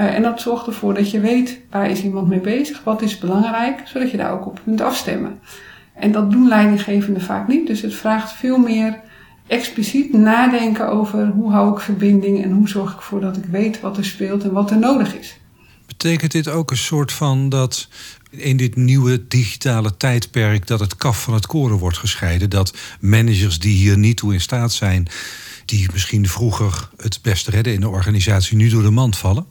Uh, 0.00 0.14
en 0.14 0.22
dat 0.22 0.40
zorgt 0.40 0.66
ervoor 0.66 0.94
dat 0.94 1.10
je 1.10 1.20
weet 1.20 1.60
waar 1.70 1.90
is 1.90 2.02
iemand 2.02 2.28
mee 2.28 2.40
bezig, 2.40 2.84
wat 2.84 3.02
is 3.02 3.18
belangrijk, 3.18 3.80
zodat 3.84 4.10
je 4.10 4.16
daar 4.16 4.32
ook 4.32 4.46
op 4.46 4.60
kunt 4.64 4.80
afstemmen. 4.80 5.38
En 5.94 6.12
dat 6.12 6.30
doen 6.30 6.48
leidinggevenden 6.48 7.22
vaak 7.22 7.48
niet. 7.48 7.66
Dus 7.66 7.82
het 7.82 7.94
vraagt 7.94 8.32
veel 8.32 8.58
meer 8.58 9.00
expliciet 9.46 10.12
nadenken 10.12 10.88
over 10.88 11.26
hoe 11.26 11.50
hou 11.50 11.72
ik 11.72 11.80
verbinding 11.80 12.42
en 12.42 12.52
hoe 12.52 12.68
zorg 12.68 12.92
ik 12.92 12.96
ervoor 12.96 13.20
dat 13.20 13.36
ik 13.36 13.44
weet 13.44 13.80
wat 13.80 13.96
er 13.96 14.04
speelt 14.04 14.44
en 14.44 14.52
wat 14.52 14.70
er 14.70 14.78
nodig 14.78 15.18
is. 15.18 15.40
Betekent 16.02 16.32
dit 16.32 16.48
ook 16.48 16.70
een 16.70 16.76
soort 16.76 17.12
van 17.12 17.48
dat 17.48 17.88
in 18.30 18.56
dit 18.56 18.76
nieuwe 18.76 19.28
digitale 19.28 19.96
tijdperk 19.96 20.66
dat 20.66 20.80
het 20.80 20.96
kaf 20.96 21.22
van 21.22 21.34
het 21.34 21.46
koren 21.46 21.76
wordt 21.76 21.98
gescheiden? 21.98 22.50
Dat 22.50 22.76
managers 23.00 23.58
die 23.58 23.76
hier 23.76 23.98
niet 23.98 24.16
toe 24.16 24.32
in 24.32 24.40
staat 24.40 24.72
zijn, 24.72 25.06
die 25.64 25.88
misschien 25.92 26.28
vroeger 26.28 26.88
het 26.96 27.18
best 27.22 27.48
redden 27.48 27.72
in 27.72 27.80
de 27.80 27.88
organisatie, 27.88 28.56
nu 28.56 28.68
door 28.68 28.82
de 28.82 28.90
mand 28.90 29.16
vallen? 29.16 29.46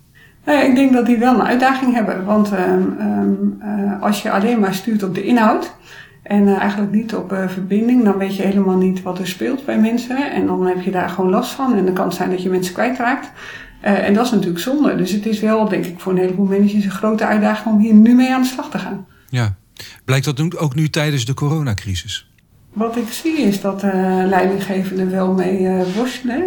Ja, 0.46 0.62
ik 0.62 0.76
denk 0.76 0.94
dat 0.94 1.06
die 1.06 1.18
wel 1.18 1.34
een 1.34 1.46
uitdaging 1.46 1.94
hebben. 1.94 2.26
Want 2.26 2.52
ehm, 2.52 2.84
ehm, 3.00 3.34
eh, 3.60 4.02
als 4.02 4.22
je 4.22 4.32
alleen 4.32 4.60
maar 4.60 4.74
stuurt 4.74 5.04
op 5.04 5.16
de 5.16 5.24
inhoud 5.24 5.76
en 6.24 6.48
uh, 6.48 6.58
eigenlijk 6.58 6.92
niet 6.92 7.16
op 7.16 7.36
verbinding, 7.48 8.04
dan 8.04 8.18
weet 8.18 8.36
je 8.36 8.44
helemaal 8.44 8.78
niet 8.78 9.02
wat 9.02 9.20
er 9.20 9.28
speelt 9.28 9.66
bij 9.66 9.80
mensen. 9.80 10.32
En 10.32 10.46
dan 10.46 10.66
heb 10.66 10.82
je 10.82 10.92
daar 10.92 11.10
gewoon 11.10 11.30
last 11.30 11.52
van. 11.52 11.76
En 11.76 11.86
dan 11.86 11.94
kan 11.94 12.08
het 12.08 12.16
zijn 12.16 12.30
dat 12.30 12.44
je 12.44 12.50
mensen 12.50 12.74
kwijtraakt. 12.74 13.32
En 13.82 14.14
dat 14.14 14.26
is 14.26 14.32
natuurlijk 14.32 14.60
zonde. 14.60 14.96
Dus 14.96 15.12
het 15.12 15.26
is 15.26 15.40
wel, 15.40 15.70
denk 15.70 15.86
ik, 15.86 16.00
voor 16.00 16.12
een 16.12 16.18
heleboel 16.18 16.46
managers 16.46 16.86
een 16.86 16.92
grote 16.92 17.26
uitdaging 17.26 17.76
om 17.76 17.82
hier 17.82 17.94
nu 17.94 18.16
mee 18.16 18.34
aan 18.34 18.42
de 18.42 18.48
slag 18.48 18.70
te 18.70 18.80
gaan. 18.80 19.06
Ja, 19.30 19.56
blijkt 20.06 20.26
dat 20.26 20.58
ook 20.58 20.76
nu 20.76 20.90
tijdens 20.90 21.26
de 21.26 21.34
coronacrisis? 21.34 22.30
Wat 22.74 22.98
ik 22.98 23.12
zie 23.12 23.38
is 23.38 23.62
dat 23.62 23.84
uh, 23.84 23.92
leidinggevenden 24.26 25.12
wel 25.12 25.34
mee 25.34 25.62
uh, 25.62 25.82
worstelen. 25.96 26.44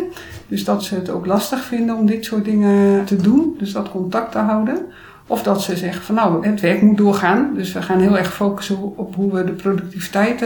Dus 0.48 0.64
dat 0.64 0.84
ze 0.84 0.94
het 0.94 1.10
ook 1.10 1.26
lastig 1.26 1.64
vinden 1.64 1.96
om 1.96 2.06
dit 2.06 2.24
soort 2.24 2.44
dingen 2.44 3.04
te 3.04 3.16
doen. 3.16 3.54
Dus 3.58 3.72
dat 3.72 3.90
contact 3.90 4.32
te 4.32 4.38
houden. 4.38 4.78
Of 5.26 5.42
dat 5.42 5.62
ze 5.62 5.76
zeggen 5.76 6.02
van 6.02 6.14
nou, 6.14 6.46
het 6.46 6.60
werk 6.60 6.82
moet 6.82 6.96
doorgaan. 6.96 7.50
Dus 7.54 7.72
we 7.72 7.82
gaan 7.82 8.00
heel 8.00 8.18
erg 8.18 8.34
focussen 8.34 8.96
op 8.96 9.14
hoe 9.14 9.32
we 9.32 9.44
de 9.44 9.52
productiviteit 9.52 10.44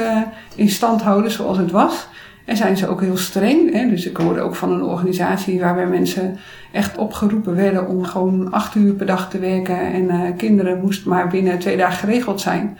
in 0.54 0.68
stand 0.68 1.02
houden 1.02 1.30
zoals 1.30 1.58
het 1.58 1.70
was. 1.70 2.06
En 2.44 2.56
zijn 2.56 2.76
ze 2.76 2.88
ook 2.88 3.00
heel 3.00 3.16
streng. 3.16 3.72
Hè? 3.72 3.88
Dus 3.88 4.06
ik 4.06 4.16
hoorde 4.16 4.40
ook 4.40 4.54
van 4.54 4.72
een 4.72 4.82
organisatie 4.82 5.60
waarbij 5.60 5.86
mensen 5.86 6.36
echt 6.72 6.96
opgeroepen 6.96 7.54
werden 7.54 7.88
om 7.88 8.04
gewoon 8.04 8.52
acht 8.52 8.74
uur 8.74 8.92
per 8.92 9.06
dag 9.06 9.30
te 9.30 9.38
werken. 9.38 9.92
En 9.92 10.36
kinderen 10.36 10.80
moesten 10.80 11.10
maar 11.10 11.28
binnen 11.28 11.58
twee 11.58 11.76
dagen 11.76 11.98
geregeld 11.98 12.40
zijn. 12.40 12.76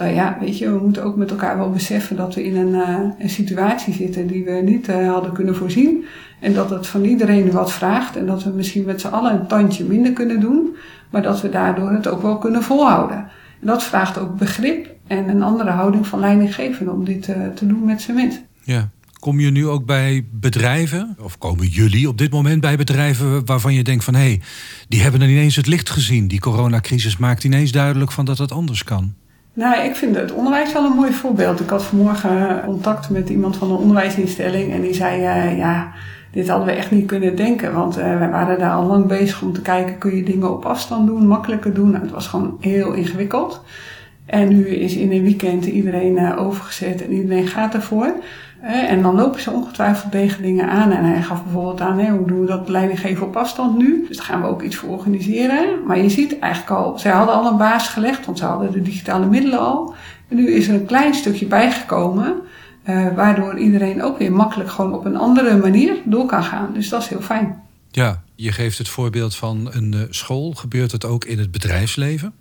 Uh, 0.00 0.14
ja, 0.14 0.36
weet 0.40 0.58
je, 0.58 0.72
we 0.72 0.78
moeten 0.78 1.04
ook 1.04 1.16
met 1.16 1.30
elkaar 1.30 1.56
wel 1.58 1.70
beseffen 1.70 2.16
dat 2.16 2.34
we 2.34 2.44
in 2.44 2.56
een, 2.56 2.74
een 3.18 3.30
situatie 3.30 3.94
zitten 3.94 4.26
die 4.26 4.44
we 4.44 4.50
niet 4.50 4.88
uh, 4.88 5.12
hadden 5.12 5.32
kunnen 5.32 5.56
voorzien. 5.56 6.04
En 6.40 6.54
dat 6.54 6.70
het 6.70 6.86
van 6.86 7.04
iedereen 7.04 7.50
wat 7.50 7.72
vraagt 7.72 8.16
en 8.16 8.26
dat 8.26 8.42
we 8.42 8.50
misschien 8.50 8.84
met 8.84 9.00
z'n 9.00 9.08
allen 9.08 9.32
een 9.32 9.46
tandje 9.46 9.84
minder 9.84 10.12
kunnen 10.12 10.40
doen, 10.40 10.76
maar 11.10 11.22
dat 11.22 11.40
we 11.40 11.48
daardoor 11.48 11.90
het 11.90 12.08
ook 12.08 12.22
wel 12.22 12.38
kunnen 12.38 12.62
volhouden. 12.62 13.16
En 13.60 13.66
dat 13.66 13.82
vraagt 13.82 14.18
ook 14.18 14.38
begrip 14.38 14.94
en 15.06 15.28
een 15.28 15.42
andere 15.42 15.70
houding 15.70 16.06
van 16.06 16.20
leidinggevenden 16.20 16.94
om 16.94 17.04
dit 17.04 17.22
te 17.54 17.66
doen 17.66 17.84
met 17.84 18.00
cement. 18.00 18.42
Ja. 18.62 18.88
Kom 19.22 19.40
je 19.40 19.50
nu 19.50 19.68
ook 19.68 19.84
bij 19.84 20.26
bedrijven, 20.30 21.16
of 21.20 21.38
komen 21.38 21.66
jullie 21.66 22.08
op 22.08 22.18
dit 22.18 22.30
moment 22.30 22.60
bij 22.60 22.76
bedrijven 22.76 23.46
waarvan 23.46 23.74
je 23.74 23.82
denkt 23.82 24.04
van 24.04 24.14
hé, 24.14 24.20
hey, 24.20 24.40
die 24.88 25.02
hebben 25.02 25.20
dan 25.20 25.28
ineens 25.28 25.56
het 25.56 25.66
licht 25.66 25.90
gezien. 25.90 26.28
Die 26.28 26.40
coronacrisis 26.40 27.16
maakt 27.16 27.44
ineens 27.44 27.72
duidelijk 27.72 28.12
van 28.12 28.24
dat 28.24 28.38
het 28.38 28.52
anders 28.52 28.84
kan. 28.84 29.14
Nou, 29.52 29.84
ik 29.84 29.96
vind 29.96 30.16
het 30.16 30.32
onderwijs 30.32 30.72
wel 30.72 30.84
een 30.84 30.96
mooi 30.96 31.12
voorbeeld. 31.12 31.60
Ik 31.60 31.70
had 31.70 31.84
vanmorgen 31.84 32.62
contact 32.64 33.10
met 33.10 33.28
iemand 33.28 33.56
van 33.56 33.70
een 33.70 33.76
onderwijsinstelling 33.76 34.72
en 34.72 34.80
die 34.80 34.94
zei, 34.94 35.20
uh, 35.20 35.58
ja, 35.58 35.92
dit 36.32 36.48
hadden 36.48 36.66
we 36.66 36.72
echt 36.72 36.90
niet 36.90 37.06
kunnen 37.06 37.36
denken. 37.36 37.72
Want 37.72 37.98
uh, 37.98 38.18
we 38.18 38.28
waren 38.28 38.58
daar 38.58 38.74
al 38.74 38.86
lang 38.86 39.06
bezig 39.06 39.42
om 39.42 39.52
te 39.52 39.62
kijken, 39.62 39.98
kun 39.98 40.16
je 40.16 40.22
dingen 40.22 40.52
op 40.52 40.64
afstand 40.64 41.06
doen, 41.06 41.26
makkelijker 41.26 41.74
doen. 41.74 41.90
Nou, 41.90 42.02
het 42.02 42.12
was 42.12 42.26
gewoon 42.26 42.56
heel 42.60 42.92
ingewikkeld. 42.92 43.62
En 44.26 44.48
nu 44.48 44.66
is 44.66 44.96
in 44.96 45.12
een 45.12 45.22
weekend 45.22 45.64
iedereen 45.64 46.16
uh, 46.16 46.38
overgezet 46.38 47.04
en 47.04 47.12
iedereen 47.12 47.46
gaat 47.46 47.74
ervoor. 47.74 48.14
En 48.62 49.02
dan 49.02 49.14
lopen 49.14 49.40
ze 49.40 49.50
ongetwijfeld 49.50 50.10
tegen 50.10 50.42
dingen 50.42 50.68
aan. 50.68 50.90
En 50.90 51.04
hij 51.04 51.22
gaf 51.22 51.42
bijvoorbeeld 51.42 51.80
aan, 51.80 51.98
hè, 51.98 52.10
hoe 52.10 52.26
doen 52.26 52.40
we 52.40 52.46
dat 52.46 52.68
leiding 52.68 53.00
geven 53.00 53.26
op 53.26 53.36
afstand 53.36 53.78
nu? 53.78 54.04
Dus 54.08 54.16
daar 54.16 54.26
gaan 54.26 54.40
we 54.40 54.46
ook 54.46 54.62
iets 54.62 54.76
voor 54.76 54.88
organiseren. 54.88 55.86
Maar 55.86 55.98
je 55.98 56.08
ziet 56.08 56.38
eigenlijk 56.38 56.72
al, 56.72 56.98
zij 56.98 57.12
hadden 57.12 57.34
al 57.34 57.50
een 57.50 57.56
baas 57.56 57.88
gelegd, 57.88 58.26
want 58.26 58.38
ze 58.38 58.44
hadden 58.44 58.72
de 58.72 58.82
digitale 58.82 59.26
middelen 59.26 59.58
al. 59.58 59.94
En 60.28 60.36
nu 60.36 60.50
is 60.50 60.68
er 60.68 60.74
een 60.74 60.86
klein 60.86 61.14
stukje 61.14 61.46
bijgekomen, 61.46 62.34
uh, 62.88 63.14
waardoor 63.14 63.58
iedereen 63.58 64.02
ook 64.02 64.18
weer 64.18 64.32
makkelijk 64.32 64.70
gewoon 64.70 64.94
op 64.94 65.04
een 65.04 65.16
andere 65.16 65.56
manier 65.56 65.94
door 66.04 66.26
kan 66.26 66.44
gaan. 66.44 66.70
Dus 66.74 66.88
dat 66.88 67.02
is 67.02 67.08
heel 67.08 67.20
fijn. 67.20 67.62
Ja, 67.90 68.22
je 68.34 68.52
geeft 68.52 68.78
het 68.78 68.88
voorbeeld 68.88 69.34
van 69.34 69.68
een 69.72 70.06
school. 70.10 70.52
Gebeurt 70.52 70.92
het 70.92 71.04
ook 71.04 71.24
in 71.24 71.38
het 71.38 71.50
bedrijfsleven? 71.50 72.32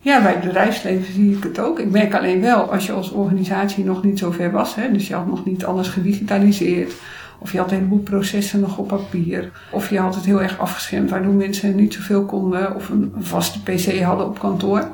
Ja, 0.00 0.22
bij 0.22 0.32
het 0.32 0.40
bedrijfsleven 0.40 1.12
zie 1.12 1.36
ik 1.36 1.42
het 1.42 1.58
ook. 1.58 1.78
Ik 1.78 1.90
merk 1.90 2.14
alleen 2.14 2.40
wel, 2.40 2.72
als 2.72 2.86
je 2.86 2.92
als 2.92 3.10
organisatie 3.10 3.84
nog 3.84 4.04
niet 4.04 4.18
zo 4.18 4.30
ver 4.30 4.50
was, 4.50 4.74
hè, 4.74 4.92
dus 4.92 5.08
je 5.08 5.14
had 5.14 5.26
nog 5.26 5.44
niet 5.44 5.64
alles 5.64 5.88
gedigitaliseerd, 5.88 6.92
of 7.38 7.52
je 7.52 7.58
had 7.58 7.70
een 7.70 7.76
heleboel 7.76 7.98
processen 7.98 8.60
nog 8.60 8.78
op 8.78 8.88
papier, 8.88 9.50
of 9.70 9.90
je 9.90 9.98
had 9.98 10.14
het 10.14 10.24
heel 10.24 10.42
erg 10.42 10.58
afgeschermd, 10.58 11.10
waardoor 11.10 11.32
mensen 11.32 11.76
niet 11.76 11.94
zoveel 11.94 12.24
konden, 12.24 12.74
of 12.74 12.88
een 12.88 13.12
vaste 13.18 13.62
PC 13.62 14.00
hadden 14.00 14.26
op 14.26 14.38
kantoor, 14.38 14.88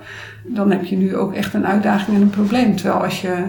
dan 0.44 0.70
heb 0.70 0.84
je 0.84 0.96
nu 0.96 1.16
ook 1.16 1.34
echt 1.34 1.54
een 1.54 1.66
uitdaging 1.66 2.16
en 2.16 2.22
een 2.22 2.30
probleem. 2.30 2.76
Terwijl 2.76 3.02
als 3.02 3.20
je 3.20 3.44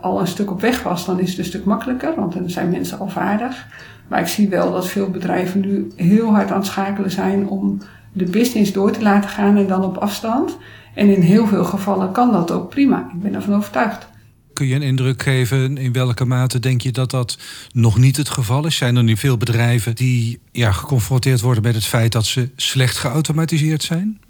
al 0.00 0.20
een 0.20 0.26
stuk 0.26 0.50
op 0.50 0.60
weg 0.60 0.82
was, 0.82 1.06
dan 1.06 1.20
is 1.20 1.30
het 1.30 1.38
een 1.38 1.44
stuk 1.44 1.64
makkelijker, 1.64 2.14
want 2.14 2.32
dan 2.32 2.50
zijn 2.50 2.70
mensen 2.70 2.98
al 2.98 3.08
vaardig. 3.08 3.66
Maar 4.08 4.20
ik 4.20 4.26
zie 4.26 4.48
wel 4.48 4.72
dat 4.72 4.88
veel 4.88 5.10
bedrijven 5.10 5.60
nu 5.60 5.92
heel 5.96 6.30
hard 6.30 6.50
aan 6.50 6.58
het 6.58 6.66
schakelen 6.66 7.10
zijn 7.10 7.48
om 7.48 7.78
de 8.12 8.24
business 8.24 8.72
door 8.72 8.90
te 8.90 9.02
laten 9.02 9.30
gaan 9.30 9.56
en 9.56 9.66
dan 9.66 9.84
op 9.84 9.96
afstand. 9.96 10.56
En 10.96 11.14
in 11.14 11.20
heel 11.20 11.46
veel 11.46 11.64
gevallen 11.64 12.12
kan 12.12 12.32
dat 12.32 12.50
ook 12.50 12.70
prima. 12.70 13.10
Ik 13.14 13.22
ben 13.22 13.34
ervan 13.34 13.54
overtuigd. 13.54 14.06
Kun 14.52 14.66
je 14.66 14.74
een 14.74 14.82
indruk 14.82 15.22
geven 15.22 15.78
in 15.78 15.92
welke 15.92 16.24
mate 16.24 16.58
denk 16.58 16.80
je 16.80 16.92
dat 16.92 17.10
dat 17.10 17.38
nog 17.72 17.98
niet 17.98 18.16
het 18.16 18.28
geval 18.28 18.66
is? 18.66 18.76
Zijn 18.76 18.96
er 18.96 19.02
nu 19.02 19.16
veel 19.16 19.36
bedrijven 19.36 19.94
die 19.94 20.40
ja, 20.52 20.72
geconfronteerd 20.72 21.40
worden 21.40 21.62
met 21.62 21.74
het 21.74 21.84
feit 21.84 22.12
dat 22.12 22.24
ze 22.24 22.48
slecht 22.56 22.96
geautomatiseerd 22.96 23.82
zijn? 23.82 24.20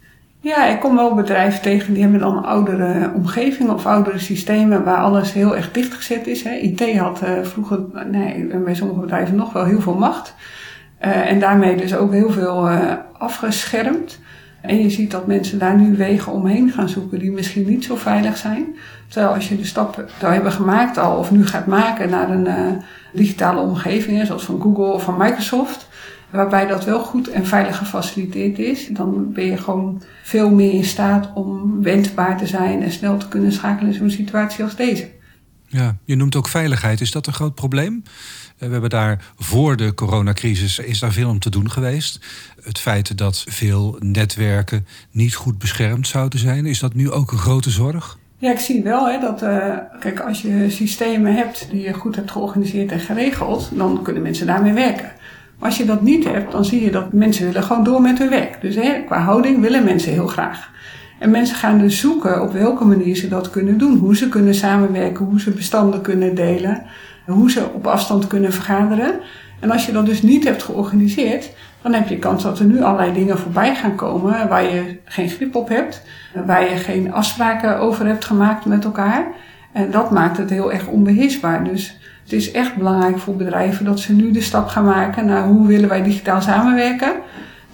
Ja, 0.40 0.66
ik 0.66 0.80
kom 0.80 0.96
wel 0.96 1.14
bedrijven 1.14 1.62
tegen 1.62 1.92
die 1.92 2.02
hebben 2.02 2.20
dan 2.20 2.44
oudere 2.44 3.12
omgevingen 3.14 3.75
of 3.75 3.87
oudere 3.87 4.18
systemen 4.18 4.85
waar 4.85 4.99
alles 4.99 5.32
heel 5.32 5.56
erg 5.56 5.73
dichtgezet 5.73 6.26
is. 6.26 6.42
Hè. 6.42 6.50
IT 6.50 6.96
had 6.99 7.23
uh, 7.23 7.30
vroeger, 7.42 7.80
nee, 8.11 8.46
bij 8.46 8.75
sommige 8.75 9.00
bedrijven 9.00 9.37
nog 9.37 9.52
wel 9.52 9.64
heel 9.64 9.80
veel 9.80 9.99
macht. 9.99 10.35
Uh, 11.04 11.30
en 11.30 11.40
daarmee 11.40 11.76
dus 11.76 11.94
ook 11.94 12.12
heel 12.12 12.30
veel 12.30 12.70
uh, 12.70 12.92
afgeschermd. 13.18 14.18
En 14.66 14.82
je 14.82 14.90
ziet 14.90 15.11
dat 15.11 15.26
mensen 15.26 15.58
daar 15.58 15.78
nu 15.78 15.96
wegen 15.96 16.32
omheen 16.32 16.70
gaan 16.70 16.88
zoeken 16.88 17.18
die 17.18 17.30
misschien 17.30 17.68
niet 17.68 17.85
zo 17.85 17.96
veilig 17.96 18.37
zijn. 18.37 18.76
Terwijl 19.08 19.35
als 19.35 19.49
je 19.49 19.56
de 19.56 19.64
stap 19.64 20.04
zou 20.18 20.32
hebben 20.32 20.52
gemaakt 20.52 20.99
al 20.99 21.18
of 21.18 21.30
nu 21.30 21.46
gaat 21.46 21.66
maken 21.66 22.11
naar 22.11 22.30
een 22.30 22.46
uh, 22.46 22.82
digitale 23.12 23.61
omgeving, 23.61 24.26
zoals 24.26 24.44
van 24.44 24.61
Google 24.61 24.92
of 24.92 25.02
van 25.02 25.16
Microsoft, 25.18 25.88
waarbij 26.30 26.66
dat 26.66 26.85
wel 26.85 27.00
goed 27.00 27.28
en 27.28 27.46
veilig 27.46 27.78
gefaciliteerd 27.78 28.58
is, 28.58 28.88
dan 28.88 29.32
ben 29.32 29.44
je 29.44 29.56
gewoon 29.56 30.02
veel 30.23 30.50
meer 30.50 30.73
in 30.73 30.85
staat 30.85 31.30
om 31.35 31.82
wendbaar 31.82 32.38
te 32.38 32.46
zijn 32.46 32.82
en 32.82 32.90
snel 32.90 33.16
te 33.16 33.28
kunnen 33.28 33.52
schakelen 33.52 33.92
in 33.92 33.99
zo'n 33.99 34.11
situatie 34.11 34.64
als 34.64 34.76
deze. 34.76 35.08
Ja, 35.76 35.97
je 36.04 36.16
noemt 36.16 36.37
ook 36.37 36.49
veiligheid. 36.49 37.00
Is 37.00 37.11
dat 37.11 37.26
een 37.26 37.33
groot 37.33 37.54
probleem? 37.54 38.02
We 38.59 38.66
hebben 38.66 38.90
daar 38.90 39.25
voor 39.38 39.76
de 39.76 39.95
coronacrisis 39.95 40.78
is 40.78 40.99
daar 40.99 41.12
veel 41.12 41.28
om 41.28 41.38
te 41.38 41.50
doen 41.50 41.71
geweest. 41.71 42.21
Het 42.62 42.78
feit 42.78 43.18
dat 43.18 43.45
veel 43.49 43.97
netwerken 43.99 44.87
niet 45.11 45.35
goed 45.35 45.59
beschermd 45.59 46.06
zouden 46.06 46.38
zijn, 46.38 46.66
is 46.66 46.78
dat 46.78 46.95
nu 46.95 47.11
ook 47.11 47.33
een 47.33 47.38
grote 47.38 47.71
zorg? 47.71 48.18
Ja, 48.38 48.50
ik 48.50 48.59
zie 48.59 48.83
wel 48.83 49.09
hè, 49.09 49.21
dat, 49.21 49.42
uh, 49.42 49.76
kijk, 50.00 50.21
als 50.21 50.42
je 50.42 50.66
systemen 50.71 51.35
hebt 51.35 51.68
die 51.71 51.83
je 51.83 51.92
goed 51.92 52.16
hebt 52.16 52.30
georganiseerd 52.30 52.92
en 52.92 53.00
geregeld, 53.00 53.71
dan 53.73 54.02
kunnen 54.02 54.23
mensen 54.23 54.47
daarmee 54.47 54.73
werken. 54.73 55.12
Maar 55.59 55.68
als 55.68 55.78
je 55.78 55.85
dat 55.85 56.02
niet 56.02 56.25
hebt, 56.25 56.52
dan 56.52 56.64
zie 56.64 56.85
je 56.85 56.90
dat 56.90 57.12
mensen 57.12 57.47
willen 57.47 57.62
gewoon 57.62 57.85
door 57.85 58.00
met 58.00 58.18
hun 58.18 58.30
werk. 58.30 58.61
Dus 58.61 58.75
hè, 58.75 59.02
qua 59.06 59.21
houding 59.21 59.61
willen 59.61 59.85
mensen 59.85 60.12
heel 60.12 60.26
graag. 60.26 60.71
En 61.18 61.30
mensen 61.30 61.56
gaan 61.56 61.78
dus 61.78 62.00
zoeken 62.00 62.42
op 62.42 62.52
welke 62.52 62.85
manier 62.85 63.16
ze 63.16 63.28
dat 63.28 63.50
kunnen 63.50 63.78
doen. 63.78 63.99
Hoe 63.99 64.16
ze 64.16 64.28
kunnen 64.28 64.54
samenwerken, 64.54 65.25
hoe 65.25 65.40
ze 65.40 65.50
bestanden 65.50 66.00
kunnen 66.00 66.35
delen, 66.35 66.82
hoe 67.25 67.50
ze 67.50 67.64
op 67.75 67.87
afstand 67.87 68.26
kunnen 68.26 68.52
vergaderen. 68.52 69.14
En 69.61 69.70
als 69.70 69.87
je 69.87 69.92
dat 69.92 70.06
dus 70.06 70.23
niet 70.23 70.44
hebt 70.44 70.62
georganiseerd, 70.62 71.50
dan 71.82 71.92
heb 71.92 72.08
je 72.08 72.18
kans 72.18 72.42
dat 72.42 72.58
er 72.58 72.64
nu 72.64 72.82
allerlei 72.82 73.12
dingen 73.12 73.38
voorbij 73.38 73.75
gaan 73.75 73.94
komen 73.94 74.49
waar 74.49 74.62
je 74.62 74.99
geen 75.04 75.28
grip 75.28 75.54
op 75.54 75.68
hebt, 75.68 76.02
waar 76.46 76.70
je 76.70 76.76
geen 76.76 77.12
afspraken 77.12 77.78
over 77.78 78.06
hebt 78.06 78.25
gemaakt 78.25 78.64
met 78.64 78.85
elkaar. 78.85 79.26
En 79.73 79.90
dat 79.90 80.11
maakt 80.11 80.37
het 80.37 80.50
heel 80.50 80.73
erg 80.73 80.87
onbeheersbaar. 80.87 81.64
Dus 81.64 81.99
het 82.23 82.32
is 82.32 82.50
echt 82.50 82.76
belangrijk 82.76 83.18
voor 83.18 83.37
bedrijven 83.37 83.85
dat 83.85 84.00
ze 84.00 84.12
nu 84.12 84.30
de 84.30 84.40
stap 84.40 84.68
gaan 84.68 84.85
maken 84.85 85.26
naar 85.26 85.44
hoe 85.44 85.66
willen 85.66 85.88
wij 85.88 86.02
digitaal 86.02 86.40
samenwerken. 86.40 87.12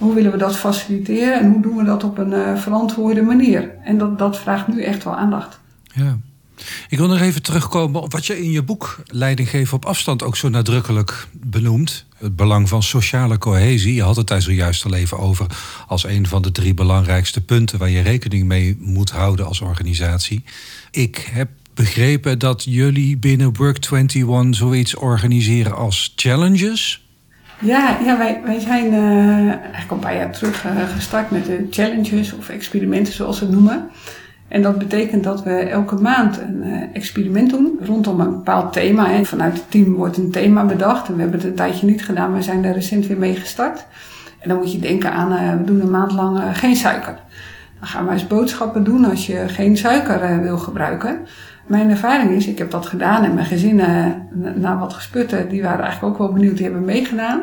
Hoe 0.03 0.15
willen 0.15 0.33
we 0.33 0.39
dat 0.39 0.57
faciliteren 0.57 1.41
en 1.41 1.53
hoe 1.53 1.63
doen 1.63 1.77
we 1.77 1.85
dat 1.85 2.05
op 2.05 2.19
een 2.19 2.33
uh, 2.33 2.57
verantwoorde 2.57 3.23
manier? 3.23 3.71
En 3.85 3.99
dat, 3.99 4.19
dat 4.19 4.39
vraagt 4.39 4.69
nu 4.69 4.83
echt 4.83 5.05
wel 5.05 5.17
aandacht. 5.17 5.61
Ja. 5.95 6.19
Ik 6.89 6.99
wil 6.99 7.09
nog 7.09 7.21
even 7.21 7.43
terugkomen 7.43 8.03
op 8.03 8.13
wat 8.13 8.27
je 8.27 8.43
in 8.43 8.51
je 8.51 8.63
boek 8.63 9.03
Leiding 9.07 9.49
geven 9.49 9.77
op 9.77 9.85
afstand 9.85 10.23
ook 10.23 10.37
zo 10.37 10.49
nadrukkelijk 10.49 11.29
benoemt. 11.33 12.05
Het 12.17 12.37
belang 12.37 12.69
van 12.69 12.83
sociale 12.83 13.39
cohesie. 13.39 13.95
Je 13.95 14.03
had 14.03 14.17
het 14.17 14.27
daar 14.27 14.43
zojuist 14.43 14.85
al 14.85 14.95
even 14.95 15.19
over 15.19 15.47
als 15.87 16.05
een 16.05 16.27
van 16.27 16.43
de 16.43 16.53
drie 16.53 16.75
belangrijkste 16.75 17.41
punten 17.41 17.79
waar 17.79 17.91
je 17.91 18.01
rekening 18.01 18.45
mee 18.47 18.77
moet 18.81 19.11
houden 19.11 19.47
als 19.47 19.61
organisatie. 19.61 20.45
Ik 20.91 21.31
heb 21.33 21.49
begrepen 21.75 22.39
dat 22.39 22.65
jullie 22.65 23.17
binnen 23.17 23.53
Work21 23.53 24.49
zoiets 24.51 24.95
organiseren 24.95 25.77
als 25.77 26.13
challenges. 26.17 27.03
Ja, 27.63 27.97
ja 28.05 28.19
wij, 28.19 28.41
wij 28.45 28.61
zijn 28.61 28.93
uh, 28.93 29.49
eigenlijk 29.49 29.91
een 29.91 29.99
paar 29.99 30.17
jaar 30.17 30.31
terug 30.31 30.65
uh, 30.65 30.71
gestart 30.95 31.31
met 31.31 31.45
de 31.45 31.67
challenges 31.71 32.33
of 32.33 32.49
experimenten 32.49 33.13
zoals 33.13 33.39
ze 33.39 33.45
het 33.45 33.53
noemen. 33.53 33.89
En 34.49 34.63
dat 34.63 34.79
betekent 34.79 35.25
dat 35.25 35.43
we 35.43 35.51
elke 35.51 35.95
maand 35.95 36.41
een 36.41 36.63
uh, 36.65 36.83
experiment 36.93 37.51
doen 37.51 37.79
rondom 37.83 38.21
een 38.21 38.31
bepaald 38.31 38.73
thema. 38.73 39.25
Vanuit 39.25 39.53
het 39.53 39.71
team 39.71 39.95
wordt 39.95 40.17
een 40.17 40.31
thema 40.31 40.65
bedacht. 40.65 41.09
En 41.09 41.15
we 41.15 41.21
hebben 41.21 41.41
het 41.41 41.49
een 41.49 41.55
tijdje 41.55 41.87
niet 41.87 42.05
gedaan, 42.05 42.33
maar 42.33 42.43
zijn 42.43 42.65
er 42.65 42.75
recent 42.75 43.07
weer 43.07 43.19
mee 43.19 43.37
gestart. 43.37 43.87
En 44.39 44.49
dan 44.49 44.59
moet 44.59 44.73
je 44.73 44.79
denken 44.79 45.13
aan, 45.13 45.59
we 45.59 45.65
doen 45.65 45.81
een 45.81 45.91
maand 45.91 46.13
lang 46.13 46.41
geen 46.53 46.77
suiker. 46.77 47.19
Dan 47.79 47.89
gaan 47.89 48.07
we 48.07 48.13
eens 48.13 48.27
boodschappen 48.27 48.85
doen 48.85 49.05
als 49.05 49.27
je 49.27 49.45
geen 49.49 49.77
suiker 49.77 50.43
wil 50.43 50.59
gebruiken. 50.59 51.19
Mijn 51.67 51.91
ervaring 51.91 52.31
is, 52.31 52.47
ik 52.47 52.59
heb 52.59 52.71
dat 52.71 52.87
gedaan 52.87 53.25
en 53.25 53.35
mijn 53.35 53.47
gezinnen 53.47 54.29
na 54.57 54.79
wat 54.79 54.93
gesputten, 54.93 55.49
die 55.49 55.63
waren 55.63 55.85
eigenlijk 55.85 56.13
ook 56.13 56.19
wel 56.19 56.33
benieuwd, 56.33 56.57
die 56.57 56.65
hebben 56.65 56.85
meegedaan. 56.85 57.41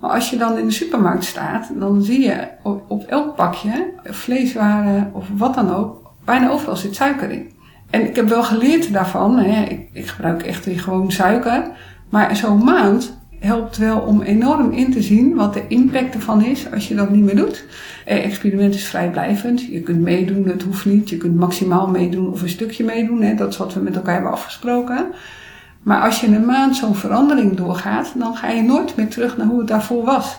Maar 0.00 0.10
als 0.10 0.30
je 0.30 0.36
dan 0.36 0.58
in 0.58 0.66
de 0.66 0.72
supermarkt 0.72 1.24
staat, 1.24 1.70
dan 1.74 2.02
zie 2.02 2.20
je 2.20 2.48
op, 2.62 2.84
op 2.88 3.04
elk 3.06 3.36
pakje, 3.36 3.92
vleeswaren 4.04 5.10
of 5.12 5.26
wat 5.36 5.54
dan 5.54 5.74
ook, 5.74 6.12
bijna 6.24 6.50
overal 6.50 6.76
zit 6.76 6.94
suiker 6.94 7.30
in. 7.30 7.50
En 7.90 8.06
ik 8.06 8.16
heb 8.16 8.28
wel 8.28 8.42
geleerd 8.42 8.92
daarvan, 8.92 9.38
hè, 9.38 9.62
ik, 9.62 9.88
ik 9.92 10.06
gebruik 10.06 10.42
echt 10.42 10.64
weer 10.64 10.80
gewoon 10.80 11.12
suiker. 11.12 11.70
Maar 12.08 12.36
zo'n 12.36 12.64
maand 12.64 13.21
helpt 13.42 13.76
wel 13.76 14.00
om 14.00 14.22
enorm 14.22 14.70
in 14.70 14.92
te 14.92 15.02
zien 15.02 15.34
wat 15.34 15.54
de 15.54 15.62
impact 15.68 16.14
ervan 16.14 16.44
is 16.44 16.72
als 16.72 16.88
je 16.88 16.94
dat 16.94 17.10
niet 17.10 17.24
meer 17.24 17.36
doet. 17.36 17.64
Eh, 18.04 18.24
experiment 18.24 18.74
is 18.74 18.84
vrijblijvend. 18.84 19.66
Je 19.66 19.80
kunt 19.80 20.00
meedoen, 20.00 20.48
het 20.48 20.62
hoeft 20.62 20.84
niet. 20.84 21.10
Je 21.10 21.16
kunt 21.16 21.36
maximaal 21.36 21.88
meedoen 21.88 22.32
of 22.32 22.42
een 22.42 22.48
stukje 22.48 22.84
meedoen. 22.84 23.22
Hè. 23.22 23.34
Dat 23.34 23.52
is 23.52 23.56
wat 23.56 23.74
we 23.74 23.80
met 23.80 23.96
elkaar 23.96 24.14
hebben 24.14 24.32
afgesproken. 24.32 25.06
Maar 25.82 26.02
als 26.02 26.20
je 26.20 26.26
een 26.26 26.44
maand 26.44 26.76
zo'n 26.76 26.94
verandering 26.94 27.56
doorgaat, 27.56 28.12
dan 28.16 28.36
ga 28.36 28.48
je 28.48 28.62
nooit 28.62 28.96
meer 28.96 29.08
terug 29.08 29.36
naar 29.36 29.46
hoe 29.46 29.58
het 29.58 29.68
daarvoor 29.68 30.04
was. 30.04 30.38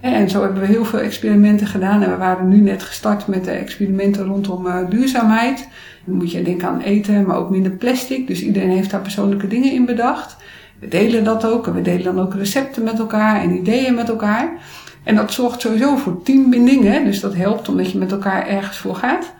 En 0.00 0.30
zo 0.30 0.42
hebben 0.42 0.60
we 0.60 0.66
heel 0.66 0.84
veel 0.84 0.98
experimenten 0.98 1.66
gedaan. 1.66 2.02
En 2.02 2.10
we 2.10 2.16
waren 2.16 2.48
nu 2.48 2.60
net 2.60 2.82
gestart 2.82 3.26
met 3.26 3.44
de 3.44 3.50
experimenten 3.50 4.24
rondom 4.24 4.66
uh, 4.66 4.76
duurzaamheid. 4.88 5.68
Dan 6.04 6.16
moet 6.16 6.32
je 6.32 6.42
denken 6.42 6.68
aan 6.68 6.80
eten, 6.80 7.26
maar 7.26 7.36
ook 7.36 7.50
minder 7.50 7.72
plastic. 7.72 8.26
Dus 8.26 8.42
iedereen 8.42 8.70
heeft 8.70 8.90
daar 8.90 9.00
persoonlijke 9.00 9.48
dingen 9.48 9.72
in 9.72 9.84
bedacht. 9.84 10.36
We 10.84 10.90
delen 10.90 11.24
dat 11.24 11.46
ook. 11.46 11.66
En 11.66 11.74
we 11.74 11.82
delen 11.82 12.14
dan 12.14 12.20
ook 12.20 12.34
recepten 12.34 12.82
met 12.82 12.98
elkaar 12.98 13.40
en 13.40 13.56
ideeën 13.56 13.94
met 13.94 14.08
elkaar. 14.08 14.58
En 15.02 15.14
dat 15.14 15.32
zorgt 15.32 15.60
sowieso 15.60 15.96
voor 15.96 16.22
teambinding. 16.22 17.04
Dus 17.04 17.20
dat 17.20 17.34
helpt 17.34 17.68
omdat 17.68 17.90
je 17.90 17.98
met 17.98 18.12
elkaar 18.12 18.46
ergens 18.46 18.76
voor 18.76 18.96
gaat. 18.96 19.32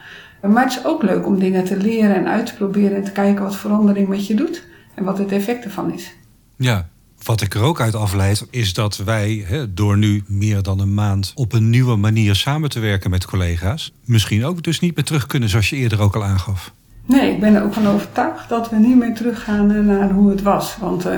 Maar 0.43 0.65
het 0.65 0.73
is 0.73 0.85
ook 0.85 1.03
leuk 1.03 1.27
om 1.27 1.39
dingen 1.39 1.65
te 1.65 1.77
leren 1.77 2.15
en 2.15 2.29
uit 2.29 2.47
te 2.47 2.55
proberen 2.55 2.97
en 2.97 3.05
te 3.05 3.13
kijken 3.13 3.45
wat 3.45 3.57
verandering 3.57 4.09
met 4.09 4.27
je 4.27 4.35
doet 4.35 4.65
en 4.95 5.05
wat 5.05 5.19
het 5.19 5.33
effect 5.33 5.65
ervan 5.65 5.93
is. 5.93 6.13
Ja, 6.57 6.89
wat 7.23 7.41
ik 7.41 7.55
er 7.55 7.63
ook 7.63 7.81
uit 7.81 7.95
afleid 7.95 8.47
is 8.51 8.73
dat 8.73 8.97
wij, 8.97 9.47
door 9.71 9.99
nu 9.99 10.23
meer 10.27 10.63
dan 10.63 10.81
een 10.81 10.95
maand 10.95 11.33
op 11.35 11.53
een 11.53 11.71
nieuwe 11.71 11.97
manier 11.97 12.35
samen 12.35 12.71
te 12.71 12.81
werken 12.81 13.11
met 13.11 13.27
collega's, 13.27 13.93
misschien 14.05 14.45
ook 14.45 14.63
dus 14.63 14.81
niet 14.81 14.97
meer 14.97 15.05
terug 15.05 15.27
kunnen 15.27 15.49
zoals 15.49 15.71
je 15.71 15.77
eerder 15.77 16.01
ook 16.01 16.15
al 16.15 16.25
aangaf. 16.25 16.73
Nee, 17.07 17.31
ik 17.31 17.41
ben 17.41 17.55
er 17.55 17.65
ook 17.65 17.73
van 17.73 17.87
overtuigd 17.87 18.49
dat 18.49 18.71
we 18.71 18.77
niet 18.77 18.97
meer 18.97 19.15
teruggaan 19.15 19.87
naar 19.87 20.11
hoe 20.11 20.31
het 20.31 20.43
was. 20.43 20.77
Want 20.81 21.07
uh, 21.07 21.13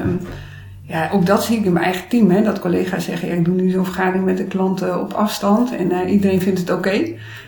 ja, 0.83 1.11
ook 1.13 1.27
dat 1.27 1.45
zie 1.45 1.59
ik 1.59 1.65
in 1.65 1.73
mijn 1.73 1.85
eigen 1.85 2.09
team. 2.09 2.31
Hè, 2.31 2.43
dat 2.43 2.61
collega's 2.61 3.05
zeggen, 3.05 3.33
ik 3.33 3.45
doe 3.45 3.55
nu 3.55 3.71
zo'n 3.71 3.85
vergadering 3.85 4.25
met 4.25 4.37
de 4.37 4.45
klanten 4.45 5.01
op 5.01 5.13
afstand. 5.13 5.77
En 5.77 5.93
uh, 5.93 6.13
iedereen 6.13 6.41
vindt 6.41 6.59
het 6.59 6.71
oké. 6.71 7.03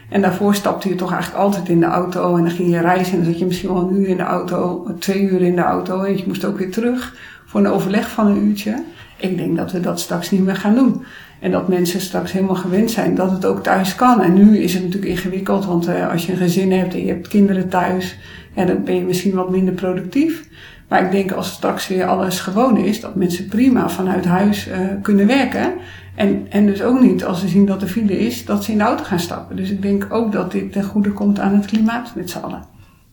En 0.08 0.20
daarvoor 0.20 0.54
stapte 0.54 0.88
je 0.88 0.94
toch 0.94 1.12
eigenlijk 1.12 1.42
altijd 1.42 1.68
in 1.68 1.80
de 1.80 1.86
auto. 1.86 2.36
En 2.36 2.42
dan 2.42 2.52
ging 2.52 2.70
je 2.70 2.80
reizen. 2.80 3.12
En 3.12 3.18
dan 3.18 3.30
zat 3.30 3.38
je 3.38 3.46
misschien 3.46 3.72
wel 3.72 3.88
een 3.88 4.00
uur 4.00 4.08
in 4.08 4.16
de 4.16 4.22
auto, 4.22 4.86
twee 4.98 5.22
uur 5.22 5.42
in 5.42 5.56
de 5.56 5.62
auto. 5.62 6.02
En 6.02 6.16
je 6.16 6.24
moest 6.26 6.44
ook 6.44 6.58
weer 6.58 6.70
terug 6.70 7.16
voor 7.46 7.60
een 7.60 7.66
overleg 7.66 8.10
van 8.10 8.26
een 8.26 8.46
uurtje. 8.46 8.82
Ik 9.16 9.36
denk 9.36 9.56
dat 9.56 9.72
we 9.72 9.80
dat 9.80 10.00
straks 10.00 10.30
niet 10.30 10.44
meer 10.44 10.56
gaan 10.56 10.74
doen. 10.74 11.04
En 11.40 11.50
dat 11.50 11.68
mensen 11.68 12.00
straks 12.00 12.32
helemaal 12.32 12.56
gewend 12.56 12.90
zijn 12.90 13.14
dat 13.14 13.30
het 13.30 13.44
ook 13.44 13.62
thuis 13.62 13.94
kan. 13.94 14.22
En 14.22 14.34
nu 14.34 14.58
is 14.58 14.74
het 14.74 14.82
natuurlijk 14.82 15.12
ingewikkeld, 15.12 15.64
want 15.64 15.88
uh, 15.88 16.10
als 16.10 16.26
je 16.26 16.32
een 16.32 16.38
gezin 16.38 16.72
hebt 16.72 16.94
en 16.94 17.00
je 17.00 17.12
hebt 17.12 17.28
kinderen 17.28 17.68
thuis, 17.68 18.16
ja, 18.54 18.64
dan 18.64 18.84
ben 18.84 18.94
je 18.94 19.02
misschien 19.02 19.34
wat 19.34 19.50
minder 19.50 19.74
productief. 19.74 20.48
Maar 20.88 21.04
ik 21.04 21.10
denk 21.10 21.32
als 21.32 21.52
straks 21.52 21.88
weer 21.88 22.06
alles 22.06 22.40
gewoon 22.40 22.76
is, 22.76 23.00
dat 23.00 23.14
mensen 23.14 23.46
prima 23.46 23.88
vanuit 23.88 24.24
huis 24.24 24.68
uh, 24.68 24.74
kunnen 25.02 25.26
werken. 25.26 25.72
En, 26.14 26.46
en 26.50 26.66
dus 26.66 26.82
ook 26.82 27.00
niet 27.00 27.24
als 27.24 27.40
ze 27.40 27.48
zien 27.48 27.66
dat 27.66 27.82
er 27.82 27.88
file 27.88 28.18
is, 28.18 28.44
dat 28.44 28.64
ze 28.64 28.72
in 28.72 28.78
de 28.78 28.84
auto 28.84 29.04
gaan 29.04 29.20
stappen. 29.20 29.56
Dus 29.56 29.70
ik 29.70 29.82
denk 29.82 30.06
ook 30.10 30.32
dat 30.32 30.52
dit 30.52 30.72
ten 30.72 30.84
goede 30.84 31.12
komt 31.12 31.38
aan 31.38 31.54
het 31.54 31.66
klimaat 31.66 32.14
met 32.14 32.30
z'n 32.30 32.38
allen. 32.38 32.64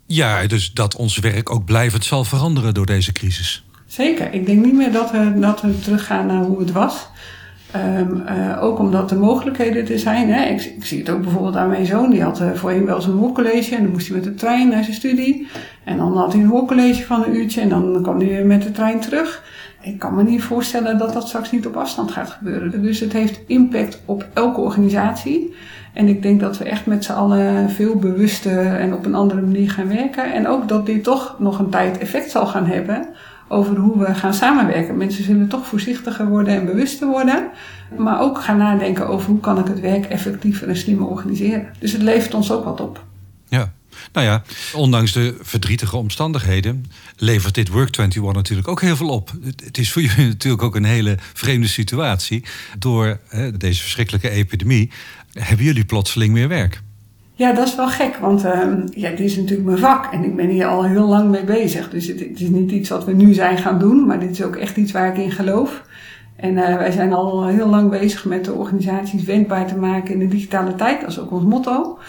Ja, 0.06 0.48
dus 0.48 0.74
dat 0.74 0.96
ons 0.96 1.18
werk 1.18 1.50
ook 1.50 1.66
blijvend 1.66 2.06
zal 2.06 2.24
veranderen 2.24 2.74
door 2.74 2.86
deze 2.86 3.12
crisis. 3.12 3.66
Zeker. 3.86 4.34
Ik 4.34 4.46
denk 4.46 4.66
niet 4.66 4.74
meer 4.74 4.92
dat 4.92 5.12
we, 5.12 5.40
dat 5.40 5.62
we 5.62 5.80
teruggaan 5.80 6.26
naar 6.26 6.44
hoe 6.44 6.60
het 6.60 6.72
was. 6.72 7.08
Um, 7.76 8.24
uh, 8.28 8.64
ook 8.64 8.80
omdat 8.80 9.12
er 9.12 9.18
mogelijkheden 9.18 9.88
er 9.88 10.00
zijn. 10.00 10.30
Hè. 10.30 10.46
Ik, 10.46 10.62
ik, 10.62 10.86
zie 10.86 11.00
het 11.00 11.10
ook 11.10 11.22
bijvoorbeeld 11.22 11.56
aan 11.56 11.70
mijn 11.70 11.86
zoon. 11.86 12.10
Die 12.10 12.24
had 12.24 12.42
uh, 12.42 12.52
voorheen 12.52 12.86
wel 12.86 13.02
zijn 13.02 13.16
hoorcollege. 13.16 13.76
En 13.76 13.84
dan 13.84 13.92
moest 13.92 14.08
hij 14.08 14.16
met 14.16 14.26
de 14.26 14.34
trein 14.34 14.70
naar 14.70 14.84
zijn 14.84 14.96
studie. 14.96 15.48
En 15.84 15.98
dan 15.98 16.18
had 16.18 16.34
hij 16.34 16.42
een 16.42 16.48
hoorcollege 16.48 17.04
van 17.04 17.24
een 17.24 17.36
uurtje. 17.36 17.62
En 17.62 17.70
dan 17.70 18.00
kwam 18.02 18.18
hij 18.18 18.28
weer 18.28 18.46
met 18.46 18.64
de 18.64 18.72
trein 18.72 19.00
terug. 19.00 19.44
Ik 19.82 20.00
kan 20.00 20.16
me 20.16 20.24
niet 20.24 20.44
voorstellen 20.44 20.98
dat 20.98 21.14
dat 21.14 21.28
straks 21.28 21.52
niet 21.52 21.68
op 21.68 21.76
afstand 21.76 22.12
gaat 22.12 22.30
gebeuren. 22.30 22.82
Dus 22.82 23.00
het 23.00 23.14
heeft 23.14 23.40
impact 23.48 24.02
op 24.06 24.28
elke 24.34 24.62
organisatie. 24.62 25.54
En 25.94 26.08
ik 26.08 26.22
denk 26.22 26.40
dat 26.40 26.58
we 26.58 26.64
echt 26.64 26.86
met 26.86 27.04
z'n 27.04 27.12
allen 27.12 27.70
veel 27.70 27.96
bewuster 27.96 28.76
en 28.76 28.94
op 28.94 29.06
een 29.06 29.16
andere 29.16 29.42
manier 29.42 29.72
gaan 29.72 29.88
werken. 29.88 30.34
En 30.34 30.48
ook 30.48 30.68
dat 30.68 30.86
dit 30.86 31.04
toch 31.04 31.36
nog 31.40 31.60
een 31.60 31.70
tijd 31.70 31.98
effect 31.98 32.32
zal 32.32 32.46
gaan 32.46 32.66
hebben 32.66 33.08
over 33.48 33.76
hoe 33.76 34.00
we 34.00 34.16
gaan 34.16 34.34
samenwerken. 34.34 34.98
Mensen 34.98 35.24
zullen 35.24 35.48
toch 35.48 35.68
voorzichtiger 35.68 36.28
worden 36.28 36.54
en 36.54 36.66
bewuster 36.66 37.08
worden. 37.08 37.50
Maar 37.98 38.22
ook 38.22 38.42
gaan 38.42 38.58
nadenken 38.58 39.08
over 39.08 39.30
hoe 39.30 39.40
kan 39.40 39.60
ik 39.60 39.68
het 39.68 39.80
werk 39.80 40.06
effectiever 40.06 40.68
en 40.68 40.78
slimmer 40.78 41.08
organiseren. 41.08 41.68
Dus 41.80 41.92
het 41.92 42.02
levert 42.02 42.34
ons 42.34 42.52
ook 42.52 42.64
wat 42.64 42.82
op. 42.82 43.04
Ja. 43.48 43.74
Nou 44.14 44.26
ja, 44.26 44.44
ondanks 44.74 45.12
de 45.12 45.38
verdrietige 45.42 45.98
omstandigheden 45.98 46.86
levert 47.18 47.56
dit 47.56 47.70
Work21 47.70 48.32
natuurlijk 48.32 48.68
ook 48.68 48.82
heel 48.82 48.96
veel 48.96 49.10
op. 49.10 49.32
Het 49.64 49.78
is 49.78 49.92
voor 49.92 50.02
jullie 50.02 50.28
natuurlijk 50.34 50.64
ook 50.64 50.76
een 50.76 50.84
hele 50.84 51.18
vreemde 51.34 51.68
situatie. 51.68 52.44
Door 52.80 53.20
deze 53.58 53.82
verschrikkelijke 53.82 54.30
epidemie 54.30 54.92
hebben 55.32 55.66
jullie 55.66 55.86
plotseling 55.86 56.34
meer 56.34 56.48
werk. 56.48 56.82
Ja, 57.38 57.54
dat 57.54 57.68
is 57.68 57.76
wel 57.76 57.88
gek, 57.88 58.16
want 58.16 58.46
uh, 58.46 58.74
ja, 58.92 59.10
dit 59.10 59.20
is 59.20 59.38
natuurlijk 59.38 59.68
mijn 59.68 59.78
vak 59.78 60.14
en 60.14 60.24
ik 60.24 60.36
ben 60.36 60.48
hier 60.48 60.66
al 60.66 60.84
heel 60.84 61.08
lang 61.08 61.30
mee 61.30 61.44
bezig. 61.44 61.90
Dus 61.90 62.08
het, 62.08 62.20
het, 62.20 62.40
is 62.40 62.50
niet 62.50 62.72
iets 62.72 62.90
wat 62.90 63.06
we 63.06 63.14
nu 63.14 63.34
zijn 63.34 63.58
gaan 63.58 63.80
doen, 63.80 64.06
maar 64.06 64.20
dit 64.20 64.30
is 64.30 64.44
ook 64.44 64.56
echt 64.56 64.78
iets 64.78 64.92
waar 64.92 65.08
ik 65.08 65.18
in 65.18 65.32
geloof. 65.32 65.84
En 66.36 66.52
uh, 66.52 66.78
wij 66.78 66.92
zijn 66.92 67.14
al 67.14 67.48
heel 67.48 67.68
lang 67.68 67.90
bezig 67.90 68.26
met 68.26 68.46
de 68.46 68.54
organisaties 68.54 69.24
wendbaar 69.24 69.68
te 69.68 69.76
maken 69.76 70.14
in 70.14 70.20
de 70.20 70.28
digitale 70.28 70.76
tijd. 70.76 71.02
Dat 71.02 71.10
is 71.10 71.20
ook 71.20 71.32
ons 71.32 71.44
motto. 71.44 72.00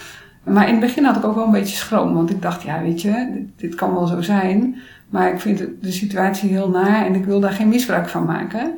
Maar 0.44 0.66
in 0.66 0.70
het 0.70 0.80
begin 0.80 1.04
had 1.04 1.16
ik 1.16 1.24
ook 1.24 1.34
wel 1.34 1.44
een 1.44 1.50
beetje 1.50 1.76
schroom, 1.76 2.14
want 2.14 2.30
ik 2.30 2.42
dacht, 2.42 2.62
ja, 2.62 2.82
weet 2.82 3.02
je, 3.02 3.30
dit, 3.34 3.48
dit 3.56 3.74
kan 3.74 3.94
wel 3.94 4.06
zo 4.06 4.20
zijn. 4.20 4.76
Maar 5.08 5.32
ik 5.32 5.40
vind 5.40 5.58
de 5.80 5.92
situatie 5.92 6.50
heel 6.50 6.70
naar 6.70 7.06
en 7.06 7.14
ik 7.14 7.24
wil 7.24 7.40
daar 7.40 7.52
geen 7.52 7.68
misbruik 7.68 8.08
van 8.08 8.24
maken. 8.24 8.74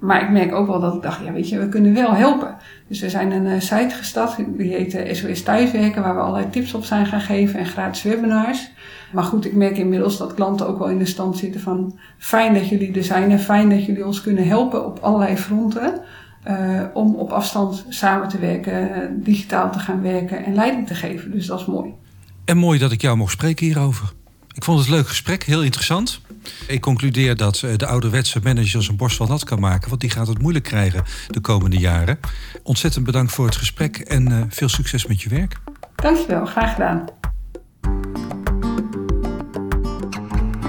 Maar 0.00 0.22
ik 0.22 0.30
merk 0.30 0.54
ook 0.54 0.66
wel 0.66 0.80
dat 0.80 0.94
ik 0.94 1.02
dacht, 1.02 1.24
ja 1.24 1.32
weet 1.32 1.48
je, 1.48 1.58
we 1.58 1.68
kunnen 1.68 1.94
wel 1.94 2.14
helpen. 2.14 2.56
Dus 2.88 3.00
we 3.00 3.10
zijn 3.10 3.32
een 3.32 3.46
uh, 3.46 3.60
site 3.60 3.94
gestart, 3.94 4.36
die 4.56 4.74
heet 4.74 5.16
SOS 5.16 5.38
eh, 5.38 5.44
Thuiswerken, 5.44 6.02
waar 6.02 6.14
we 6.14 6.20
allerlei 6.20 6.50
tips 6.50 6.74
op 6.74 6.84
zijn 6.84 7.06
gaan 7.06 7.20
geven 7.20 7.58
en 7.58 7.66
gratis 7.66 8.02
webinars. 8.02 8.70
Maar 9.12 9.24
goed, 9.24 9.44
ik 9.44 9.54
merk 9.54 9.76
inmiddels 9.76 10.18
dat 10.18 10.34
klanten 10.34 10.68
ook 10.68 10.78
wel 10.78 10.88
in 10.88 10.98
de 10.98 11.04
stand 11.04 11.36
zitten 11.36 11.60
van 11.60 11.98
fijn 12.18 12.54
dat 12.54 12.68
jullie 12.68 12.92
er 12.92 13.04
zijn 13.04 13.30
en 13.30 13.40
fijn 13.40 13.70
dat 13.70 13.84
jullie 13.84 14.06
ons 14.06 14.20
kunnen 14.20 14.46
helpen 14.46 14.86
op 14.86 14.98
allerlei 14.98 15.36
fronten. 15.36 16.00
Uh, 16.48 16.82
om 16.94 17.14
op 17.14 17.30
afstand 17.30 17.84
samen 17.88 18.28
te 18.28 18.38
werken, 18.38 19.22
digitaal 19.22 19.72
te 19.72 19.78
gaan 19.78 20.02
werken 20.02 20.44
en 20.44 20.54
leiding 20.54 20.86
te 20.86 20.94
geven. 20.94 21.30
Dus 21.30 21.46
dat 21.46 21.60
is 21.60 21.66
mooi. 21.66 21.92
En 22.44 22.56
mooi 22.56 22.78
dat 22.78 22.92
ik 22.92 23.00
jou 23.00 23.16
mocht 23.16 23.32
spreken 23.32 23.66
hierover. 23.66 24.12
Ik 24.60 24.66
vond 24.66 24.78
het 24.78 24.88
een 24.88 24.94
leuk 24.94 25.08
gesprek, 25.08 25.44
heel 25.44 25.62
interessant. 25.62 26.20
Ik 26.66 26.80
concludeer 26.80 27.36
dat 27.36 27.62
eh, 27.62 27.76
de 27.76 27.86
ouderwetse 27.86 28.40
manager 28.42 28.82
zijn 28.82 28.96
borst 28.96 29.18
wel 29.18 29.28
nat 29.28 29.44
kan 29.44 29.60
maken, 29.60 29.88
want 29.88 30.00
die 30.00 30.10
gaat 30.10 30.26
het 30.26 30.38
moeilijk 30.38 30.64
krijgen 30.64 31.04
de 31.28 31.40
komende 31.40 31.76
jaren. 31.76 32.18
Ontzettend 32.62 33.04
bedankt 33.04 33.32
voor 33.32 33.46
het 33.46 33.56
gesprek 33.56 33.96
en 33.96 34.30
uh, 34.30 34.40
veel 34.48 34.68
succes 34.68 35.06
met 35.06 35.22
je 35.22 35.28
werk. 35.28 35.56
Dankjewel, 35.94 36.46
graag 36.46 36.72
gedaan. 36.72 37.04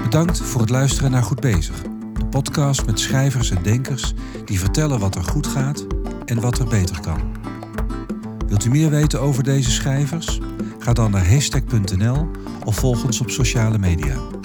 Bedankt 0.02 0.40
voor 0.40 0.60
het 0.60 0.70
luisteren 0.70 1.10
naar 1.10 1.22
Goed 1.22 1.40
Bezig. 1.40 1.76
De 2.14 2.26
podcast 2.30 2.86
met 2.86 3.00
schrijvers 3.00 3.50
en 3.50 3.62
denkers 3.62 4.12
die 4.44 4.58
vertellen 4.58 4.98
wat 4.98 5.14
er 5.14 5.24
goed 5.24 5.46
gaat 5.46 5.86
en 6.24 6.40
wat 6.40 6.58
er 6.58 6.66
beter 6.66 7.00
kan. 7.00 7.36
Wilt 8.46 8.64
u 8.64 8.70
meer 8.70 8.90
weten 8.90 9.20
over 9.20 9.42
deze 9.42 9.70
schrijvers? 9.70 10.38
Ga 10.82 10.92
dan 10.92 11.10
naar 11.10 11.28
hashtag.nl 11.28 12.30
of 12.64 12.76
volg 12.76 13.04
ons 13.04 13.20
op 13.20 13.30
sociale 13.30 13.78
media. 13.78 14.41